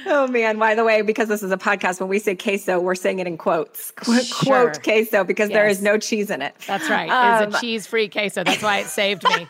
[0.06, 0.58] oh man!
[0.58, 3.26] By the way, because this is a podcast, when we say queso, we're saying it
[3.26, 3.90] in quotes.
[3.92, 4.70] Quote, sure.
[4.70, 5.56] quote queso because yes.
[5.56, 6.54] there is no cheese in it.
[6.66, 7.10] That's right.
[7.10, 8.44] Um, it's a cheese-free queso.
[8.44, 9.48] That's why it saved me.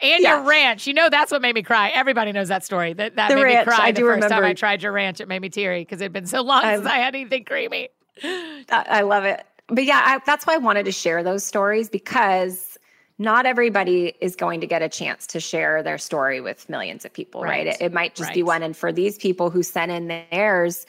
[0.00, 0.36] And yeah.
[0.36, 1.88] your ranch, you know, that's what made me cry.
[1.88, 2.92] Everybody knows that story.
[2.92, 4.34] That that the made ranch, me cry I the do first remember.
[4.34, 5.20] time I tried your ranch.
[5.20, 7.88] It made me teary because it'd been so long I'm, since I had anything creamy.
[8.70, 9.44] I love it.
[9.68, 12.78] But yeah, I, that's why I wanted to share those stories because
[13.18, 17.12] not everybody is going to get a chance to share their story with millions of
[17.12, 17.50] people, right?
[17.50, 17.66] right?
[17.66, 18.34] It, it, might just right.
[18.34, 18.62] be one.
[18.62, 20.86] And for these people who sent in theirs,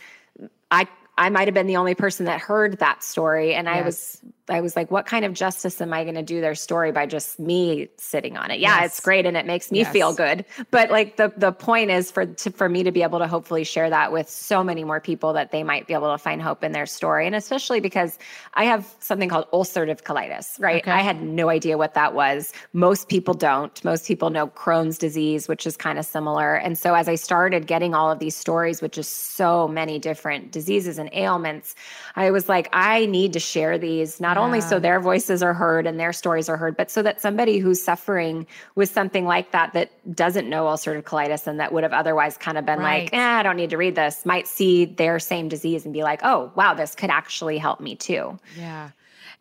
[0.72, 3.76] I I might have been the only person that heard that story, and yes.
[3.76, 6.56] I was I was like, what kind of justice am I going to do their
[6.56, 8.60] story by just me sitting on it?
[8.60, 8.92] Yeah, yes.
[8.92, 9.92] it's great and it makes me yes.
[9.92, 10.46] feel good.
[10.72, 13.64] But like the the point is for to, for me to be able to hopefully
[13.64, 16.64] share that with so many more people that they might be able to find hope
[16.64, 17.26] in their story.
[17.26, 18.18] And especially because
[18.54, 20.82] I have something called ulcerative colitis, right?
[20.82, 20.92] Okay.
[20.92, 22.54] I had no idea what that was.
[22.74, 23.84] Most people don't.
[23.84, 26.56] Most people know Crohn's disease, which is kind of similar.
[26.56, 30.52] And so as I started getting all of these stories with just so many different
[30.52, 31.76] diseases and ailments,
[32.16, 35.54] I was like, I need to share these not not only so their voices are
[35.54, 39.52] heard and their stories are heard, but so that somebody who's suffering with something like
[39.52, 43.06] that that doesn't know ulcerative colitis and that would have otherwise kind of been right.
[43.06, 46.04] like, eh, I don't need to read this, might see their same disease and be
[46.04, 48.38] like, oh, wow, this could actually help me too.
[48.56, 48.92] Yeah.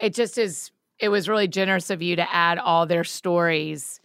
[0.01, 4.01] It just is, it was really generous of you to add all their stories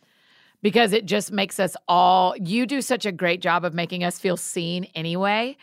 [0.61, 4.19] because it just makes us all, you do such a great job of making us
[4.19, 5.55] feel seen anyway.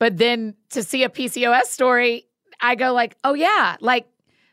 [0.00, 2.26] But then to see a PCOS story,
[2.60, 4.06] I go like, oh yeah, like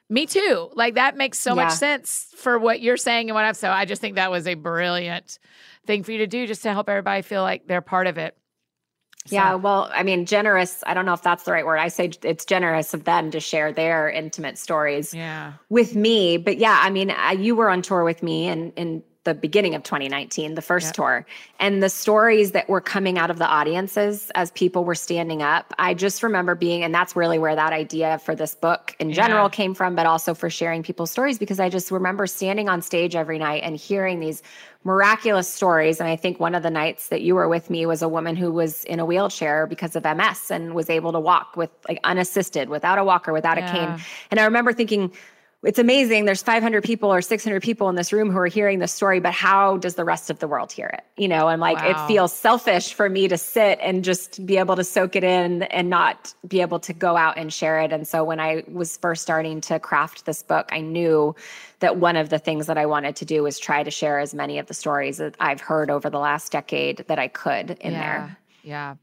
[0.10, 0.70] me too.
[0.74, 1.66] Like that makes so yeah.
[1.66, 4.48] much sense for what you're saying and what I've so I just think that was
[4.48, 5.40] a brilliant
[5.86, 8.36] thing for you to do just to help everybody feel like they're part of it.
[9.26, 9.36] So.
[9.36, 11.78] Yeah, well, I mean, generous, I don't know if that's the right word.
[11.78, 15.54] I say it's generous of them to share their intimate stories yeah.
[15.70, 16.38] with me.
[16.38, 19.84] But yeah, I mean, you were on tour with me and in the beginning of
[19.84, 20.94] 2019, the first yep.
[20.94, 21.26] tour,
[21.60, 25.74] and the stories that were coming out of the audiences as people were standing up.
[25.78, 29.46] I just remember being, and that's really where that idea for this book in general
[29.46, 29.50] yeah.
[29.50, 33.14] came from, but also for sharing people's stories, because I just remember standing on stage
[33.14, 34.42] every night and hearing these
[34.86, 36.00] miraculous stories.
[36.00, 38.38] And I think one of the nights that you were with me was a woman
[38.38, 42.00] who was in a wheelchair because of MS and was able to walk with like
[42.06, 43.70] unassisted, without a walker, without yeah.
[43.70, 44.06] a cane.
[44.32, 45.12] And I remember thinking,
[45.64, 46.24] it's amazing.
[46.24, 49.34] There's 500 people or 600 people in this room who are hearing this story, but
[49.34, 51.04] how does the rest of the world hear it?
[51.18, 51.90] You know, and like wow.
[51.90, 55.64] it feels selfish for me to sit and just be able to soak it in
[55.64, 57.92] and not be able to go out and share it.
[57.92, 61.36] And so when I was first starting to craft this book, I knew
[61.80, 64.34] that one of the things that I wanted to do was try to share as
[64.34, 67.92] many of the stories that I've heard over the last decade that I could in
[67.92, 68.00] yeah.
[68.00, 68.38] there.
[68.64, 68.96] Yeah.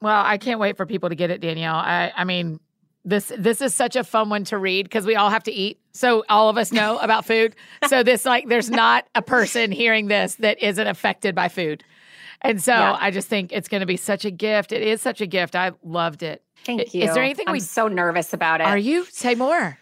[0.00, 1.76] Well, I can't wait for people to get it, Danielle.
[1.76, 2.58] I, I mean,
[3.04, 5.80] this this is such a fun one to read because we all have to eat.
[5.92, 7.56] So all of us know about food.
[7.88, 11.82] So this like there's not a person hearing this that isn't affected by food.
[12.42, 12.96] And so yeah.
[12.98, 14.72] I just think it's going to be such a gift.
[14.72, 15.56] It is such a gift.
[15.56, 16.42] I loved it.
[16.64, 17.02] Thank you.
[17.04, 18.64] Is there anything I'm we so nervous about it?
[18.64, 19.04] Are you?
[19.06, 19.78] Say more.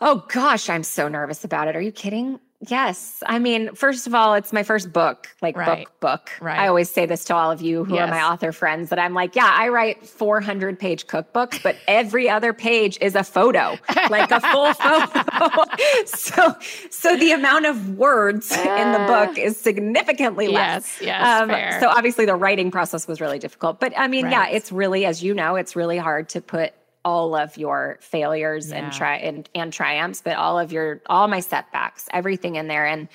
[0.00, 1.76] Oh gosh, I'm so nervous about it.
[1.76, 2.40] Are you kidding?
[2.68, 3.22] Yes.
[3.26, 5.84] I mean, first of all, it's my first book, like right.
[5.84, 6.30] book, book.
[6.40, 6.58] Right.
[6.58, 8.08] I always say this to all of you who yes.
[8.08, 12.28] are my author friends that I'm like, yeah, I write 400 page cookbooks, but every
[12.28, 13.76] other page is a photo,
[14.10, 15.64] like a full photo.
[16.06, 16.54] so,
[16.90, 20.98] so the amount of words uh, in the book is significantly less.
[21.00, 21.06] Yes.
[21.06, 21.42] Yes.
[21.42, 21.80] Um, fair.
[21.80, 24.32] So obviously the writing process was really difficult, but I mean, right.
[24.32, 26.72] yeah, it's really, as you know, it's really hard to put
[27.04, 28.76] all of your failures yeah.
[28.76, 32.86] and try and, and triumphs, but all of your all my setbacks, everything in there.
[32.86, 33.08] And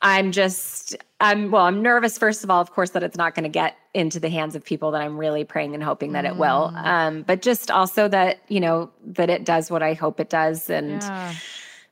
[0.00, 3.44] I'm just I'm well, I'm nervous first of all, of course, that it's not going
[3.44, 6.30] to get into the hands of people that I'm really praying and hoping that mm.
[6.30, 6.72] it will.
[6.74, 6.84] Mm.
[6.84, 10.70] Um, but just also that, you know, that it does what I hope it does.
[10.70, 11.34] And yeah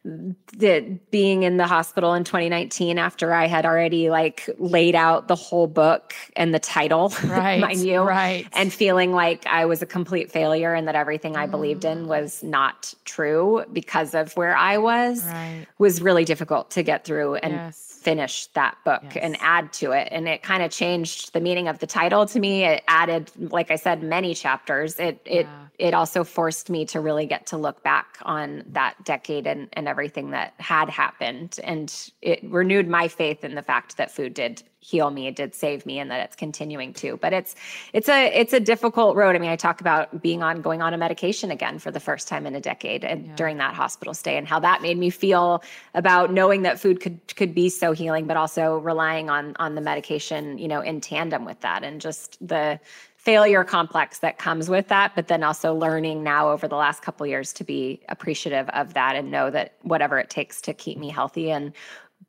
[0.05, 5.34] that being in the hospital in 2019 after I had already like laid out the
[5.34, 9.86] whole book and the title, right, mind you, right, and feeling like I was a
[9.86, 12.07] complete failure and that everything I believed in mm.
[12.07, 15.66] was not true because of where I was, right.
[15.78, 19.18] was really difficult to get through and yes finish that book yes.
[19.22, 20.09] and add to it.
[20.11, 22.64] And it kind of changed the meaning of the title to me.
[22.64, 24.98] It added, like I said, many chapters.
[24.98, 25.66] It it yeah.
[25.78, 29.86] it also forced me to really get to look back on that decade and, and
[29.86, 31.59] everything that had happened.
[31.62, 35.55] And it renewed my faith in the fact that food did heal me it did
[35.55, 37.55] save me and that it's continuing to but it's
[37.93, 40.95] it's a it's a difficult road i mean i talk about being on going on
[40.95, 43.35] a medication again for the first time in a decade and yeah.
[43.37, 45.62] during that hospital stay and how that made me feel
[45.95, 49.83] about knowing that food could could be so healing but also relying on on the
[49.83, 52.81] medication you know in tandem with that and just the
[53.16, 57.26] failure complex that comes with that but then also learning now over the last couple
[57.26, 61.11] years to be appreciative of that and know that whatever it takes to keep me
[61.11, 61.74] healthy and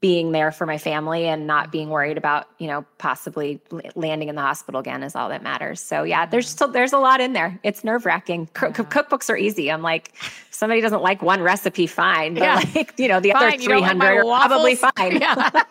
[0.01, 3.61] being there for my family and not being worried about you know possibly
[3.95, 5.79] landing in the hospital again is all that matters.
[5.79, 7.59] So yeah there's still there's a lot in there.
[7.63, 8.71] It's nerve wracking yeah.
[8.71, 9.71] cookbooks are easy.
[9.71, 10.13] I'm like
[10.49, 12.33] somebody doesn't like one recipe fine.
[12.33, 12.61] But yeah.
[12.75, 13.53] like you know the fine.
[13.53, 15.21] other 300 are probably fine.
[15.21, 15.49] Yeah.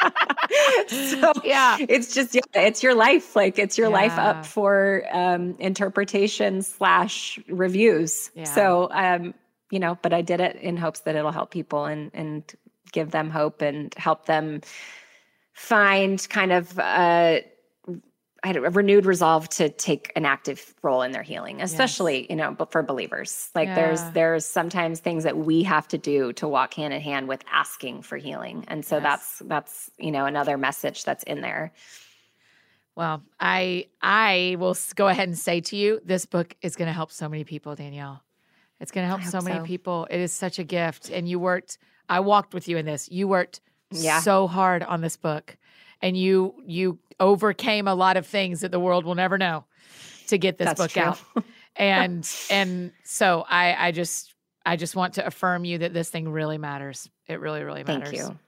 [0.86, 1.76] so yeah.
[1.80, 3.34] it's just yeah, it's your life.
[3.34, 3.94] Like it's your yeah.
[3.94, 8.30] life up for um interpretation slash reviews.
[8.44, 9.34] So um
[9.70, 12.54] you know but i did it in hopes that it'll help people and and
[12.92, 14.60] give them hope and help them
[15.52, 17.44] find kind of a,
[18.42, 22.30] I had a renewed resolve to take an active role in their healing, especially, yes.
[22.30, 23.50] you know, but for believers.
[23.54, 23.74] Like yeah.
[23.74, 27.44] there's there's sometimes things that we have to do to walk hand in hand with
[27.52, 28.64] asking for healing.
[28.68, 29.02] And so yes.
[29.02, 31.72] that's that's, you know, another message that's in there.
[32.96, 36.94] Well, I I will go ahead and say to you, this book is going to
[36.94, 38.22] help so many people, Danielle.
[38.80, 39.64] It's going to help so many so.
[39.64, 40.06] people.
[40.10, 41.76] It is such a gift, and you worked.
[42.10, 43.08] I walked with you in this.
[43.10, 43.60] You worked
[43.92, 44.20] yeah.
[44.20, 45.56] so hard on this book,
[46.02, 49.64] and you you overcame a lot of things that the world will never know
[50.26, 51.02] to get this That's book true.
[51.02, 51.20] out.
[51.76, 54.34] and and so I I just
[54.66, 57.08] I just want to affirm you that this thing really matters.
[57.28, 58.10] It really really matters.
[58.10, 58.38] Thank you.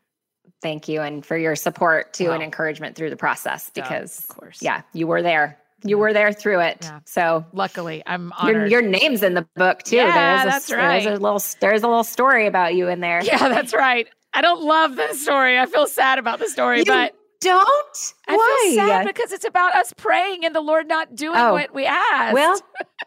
[0.61, 4.61] Thank you and for your support too and encouragement through the process because of course.
[4.61, 5.59] Yeah, you were there.
[5.85, 6.79] You were there through it.
[6.83, 7.01] Yeah.
[7.05, 8.71] So luckily, I'm honored.
[8.71, 9.97] Your, your name's in the book too.
[9.97, 11.05] Yeah, there's a, that's right.
[11.05, 13.23] There's a little there's a little story about you in there.
[13.23, 14.07] Yeah, that's right.
[14.35, 15.59] I don't love the story.
[15.59, 18.15] I feel sad about the story, you but don't.
[18.29, 18.61] I Why?
[18.65, 21.53] feel sad because it's about us praying and the Lord not doing oh.
[21.53, 22.35] what we asked.
[22.35, 22.61] Well,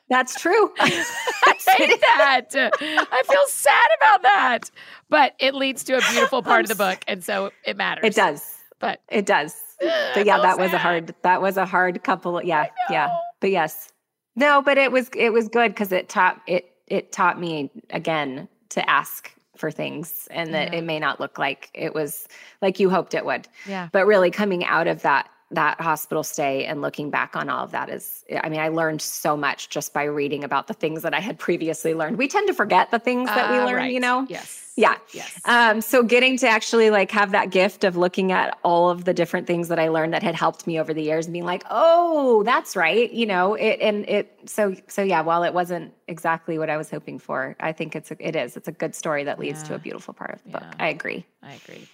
[0.09, 0.71] that's true.
[0.79, 2.49] I hate that.
[2.53, 4.71] I feel sad about that.
[5.09, 8.03] But it leads to a beautiful part of the book, and so it matters.
[8.03, 8.55] It does.
[8.79, 9.55] But it does.
[9.79, 10.59] But yeah, that sad.
[10.59, 11.15] was a hard.
[11.23, 12.37] That was a hard couple.
[12.37, 13.17] Of, yeah, yeah.
[13.39, 13.91] But yes,
[14.35, 14.61] no.
[14.61, 18.89] But it was it was good because it taught it it taught me again to
[18.89, 20.79] ask for things and that yeah.
[20.79, 22.27] it may not look like it was
[22.61, 23.47] like you hoped it would.
[23.67, 23.89] Yeah.
[23.91, 27.71] But really coming out of that that hospital stay and looking back on all of
[27.71, 31.13] that is I mean I learned so much just by reading about the things that
[31.13, 32.17] I had previously learned.
[32.17, 33.93] We tend to forget the things that we uh, learn, right.
[33.93, 34.25] you know.
[34.29, 34.73] Yes.
[34.77, 34.95] Yeah.
[35.13, 35.39] Yes.
[35.45, 39.13] Um so getting to actually like have that gift of looking at all of the
[39.13, 41.63] different things that I learned that had helped me over the years and being like,
[41.69, 46.59] "Oh, that's right." You know, it and it so so yeah, while it wasn't exactly
[46.59, 48.57] what I was hoping for, I think it's a, it is.
[48.57, 49.69] It's a good story that leads yeah.
[49.69, 50.59] to a beautiful part of the yeah.
[50.59, 50.75] book.
[50.79, 51.25] I agree.
[51.41, 51.87] I agree.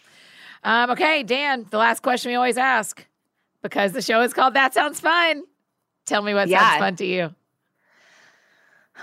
[0.64, 3.06] Um, okay, Dan, the last question we always ask
[3.62, 5.44] because the show is called That Sounds Fun.
[6.06, 6.60] Tell me what yeah.
[6.60, 7.36] sounds fun to you.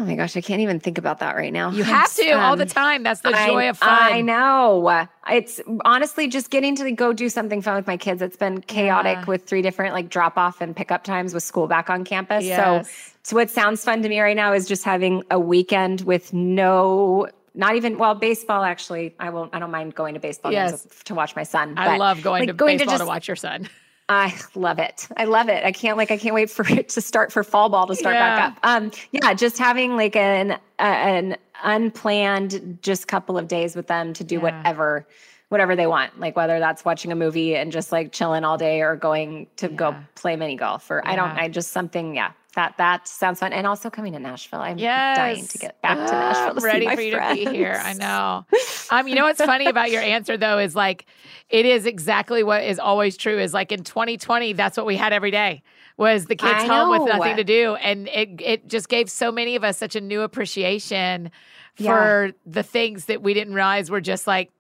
[0.00, 1.70] Oh my gosh, I can't even think about that right now.
[1.70, 3.02] You have to um, all the time.
[3.02, 3.88] That's the joy I, of fun.
[3.90, 5.06] I know.
[5.28, 8.22] It's honestly just getting to go do something fun with my kids.
[8.22, 9.24] It's been chaotic yeah.
[9.24, 12.44] with three different like drop off and pickup times with school back on campus.
[12.44, 12.92] Yes.
[12.92, 16.32] So, so what sounds fun to me right now is just having a weekend with
[16.32, 20.82] no not even well baseball actually i won't i don't mind going to baseball yes.
[20.82, 23.08] games to watch my son i love going like, to going baseball to, just, to
[23.08, 23.68] watch your son
[24.08, 25.06] I love it.
[25.16, 25.64] I love it.
[25.64, 28.14] I can't like I can't wait for it to start for fall ball to start
[28.14, 28.36] yeah.
[28.36, 28.58] back up.
[28.62, 34.12] Um yeah, just having like an uh, an unplanned just couple of days with them
[34.14, 34.42] to do yeah.
[34.42, 35.06] whatever
[35.48, 36.18] whatever they want.
[36.20, 39.68] Like whether that's watching a movie and just like chilling all day or going to
[39.68, 39.76] yeah.
[39.76, 43.52] go play mini golf or I don't I just something yeah, that that sounds fun.
[43.52, 44.60] And also coming to Nashville.
[44.60, 45.16] I'm yes.
[45.16, 46.54] dying to get back to Nashville.
[46.56, 47.38] To ready for you friends.
[47.38, 47.80] to be here.
[47.82, 48.44] I know.
[48.90, 51.06] Um, you know what's funny about your answer though is like
[51.48, 53.38] it is exactly what is always true.
[53.38, 55.62] Is like in 2020, that's what we had every day
[55.98, 59.56] was the kids home with nothing to do, and it it just gave so many
[59.56, 61.30] of us such a new appreciation
[61.74, 62.32] for yeah.
[62.46, 64.50] the things that we didn't realize were just like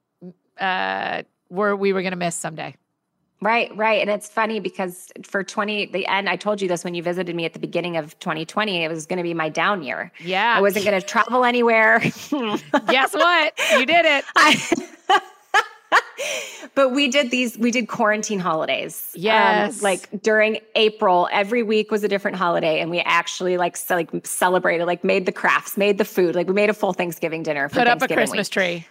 [0.60, 2.74] uh were we were going to miss someday.
[3.40, 4.00] Right, right.
[4.00, 7.36] And it's funny because for 20, the end, I told you this when you visited
[7.36, 10.10] me at the beginning of 2020, it was going to be my down year.
[10.18, 10.54] Yeah.
[10.56, 12.00] I wasn't going to travel anywhere.
[12.88, 13.52] Guess what?
[13.78, 14.24] You did it.
[14.36, 15.20] I,
[16.74, 19.12] but we did these, we did quarantine holidays.
[19.14, 19.78] Yes.
[19.78, 22.80] Um, like during April, every week was a different holiday.
[22.80, 26.34] And we actually like, ce- like celebrated, like made the crafts, made the food.
[26.34, 27.68] Like we made a full Thanksgiving dinner.
[27.68, 28.52] Put up a Christmas week.
[28.52, 28.86] tree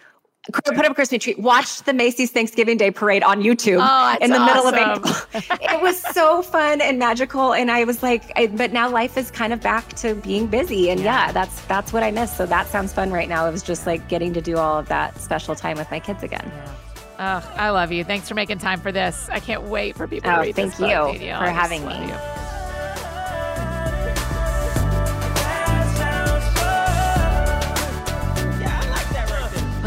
[0.52, 4.30] put up a Christmas tree, watched the Macy's Thanksgiving Day Parade on YouTube oh, in
[4.30, 4.46] the awesome.
[4.46, 5.58] middle of April.
[5.60, 9.30] it was so fun and magical, and I was like, I, but now life is
[9.30, 11.26] kind of back to being busy, and yeah.
[11.26, 11.32] yeah.
[11.32, 12.36] that's that's what I miss.
[12.36, 13.46] So that sounds fun right now.
[13.46, 16.22] It was just like getting to do all of that special time with my kids
[16.22, 16.50] again.
[16.54, 16.74] Yeah.
[17.20, 18.04] Oh, I love you.
[18.04, 19.28] Thanks for making time for this.
[19.30, 22.06] I can't wait for people oh, to read thank this you book, for having me.
[22.06, 22.47] You.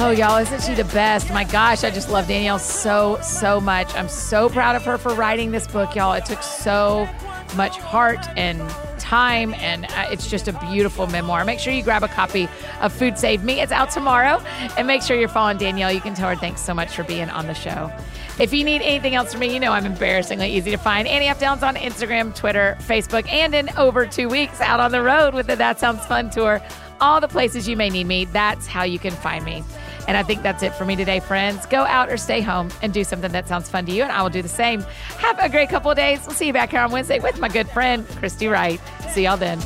[0.03, 1.29] Oh, y'all, isn't she the best?
[1.29, 3.93] My gosh, I just love Danielle so, so much.
[3.93, 6.13] I'm so proud of her for writing this book, y'all.
[6.13, 7.07] It took so
[7.55, 11.45] much heart and time, and uh, it's just a beautiful memoir.
[11.45, 12.49] Make sure you grab a copy
[12.81, 13.61] of Food Saved Me.
[13.61, 14.41] It's out tomorrow.
[14.75, 15.91] And make sure you're following Danielle.
[15.91, 17.93] You can tell her thanks so much for being on the show.
[18.39, 21.07] If you need anything else from me, you know I'm embarrassingly easy to find.
[21.07, 21.39] Annie F.
[21.39, 25.45] Downs on Instagram, Twitter, Facebook, and in over two weeks out on the road with
[25.45, 26.59] the That Sounds Fun tour.
[26.99, 29.63] All the places you may need me, that's how you can find me.
[30.07, 31.65] And I think that's it for me today, friends.
[31.65, 34.21] Go out or stay home and do something that sounds fun to you, and I
[34.21, 34.81] will do the same.
[35.17, 36.21] Have a great couple of days.
[36.25, 38.79] We'll see you back here on Wednesday with my good friend, Christy Wright.
[39.11, 39.59] See y'all then.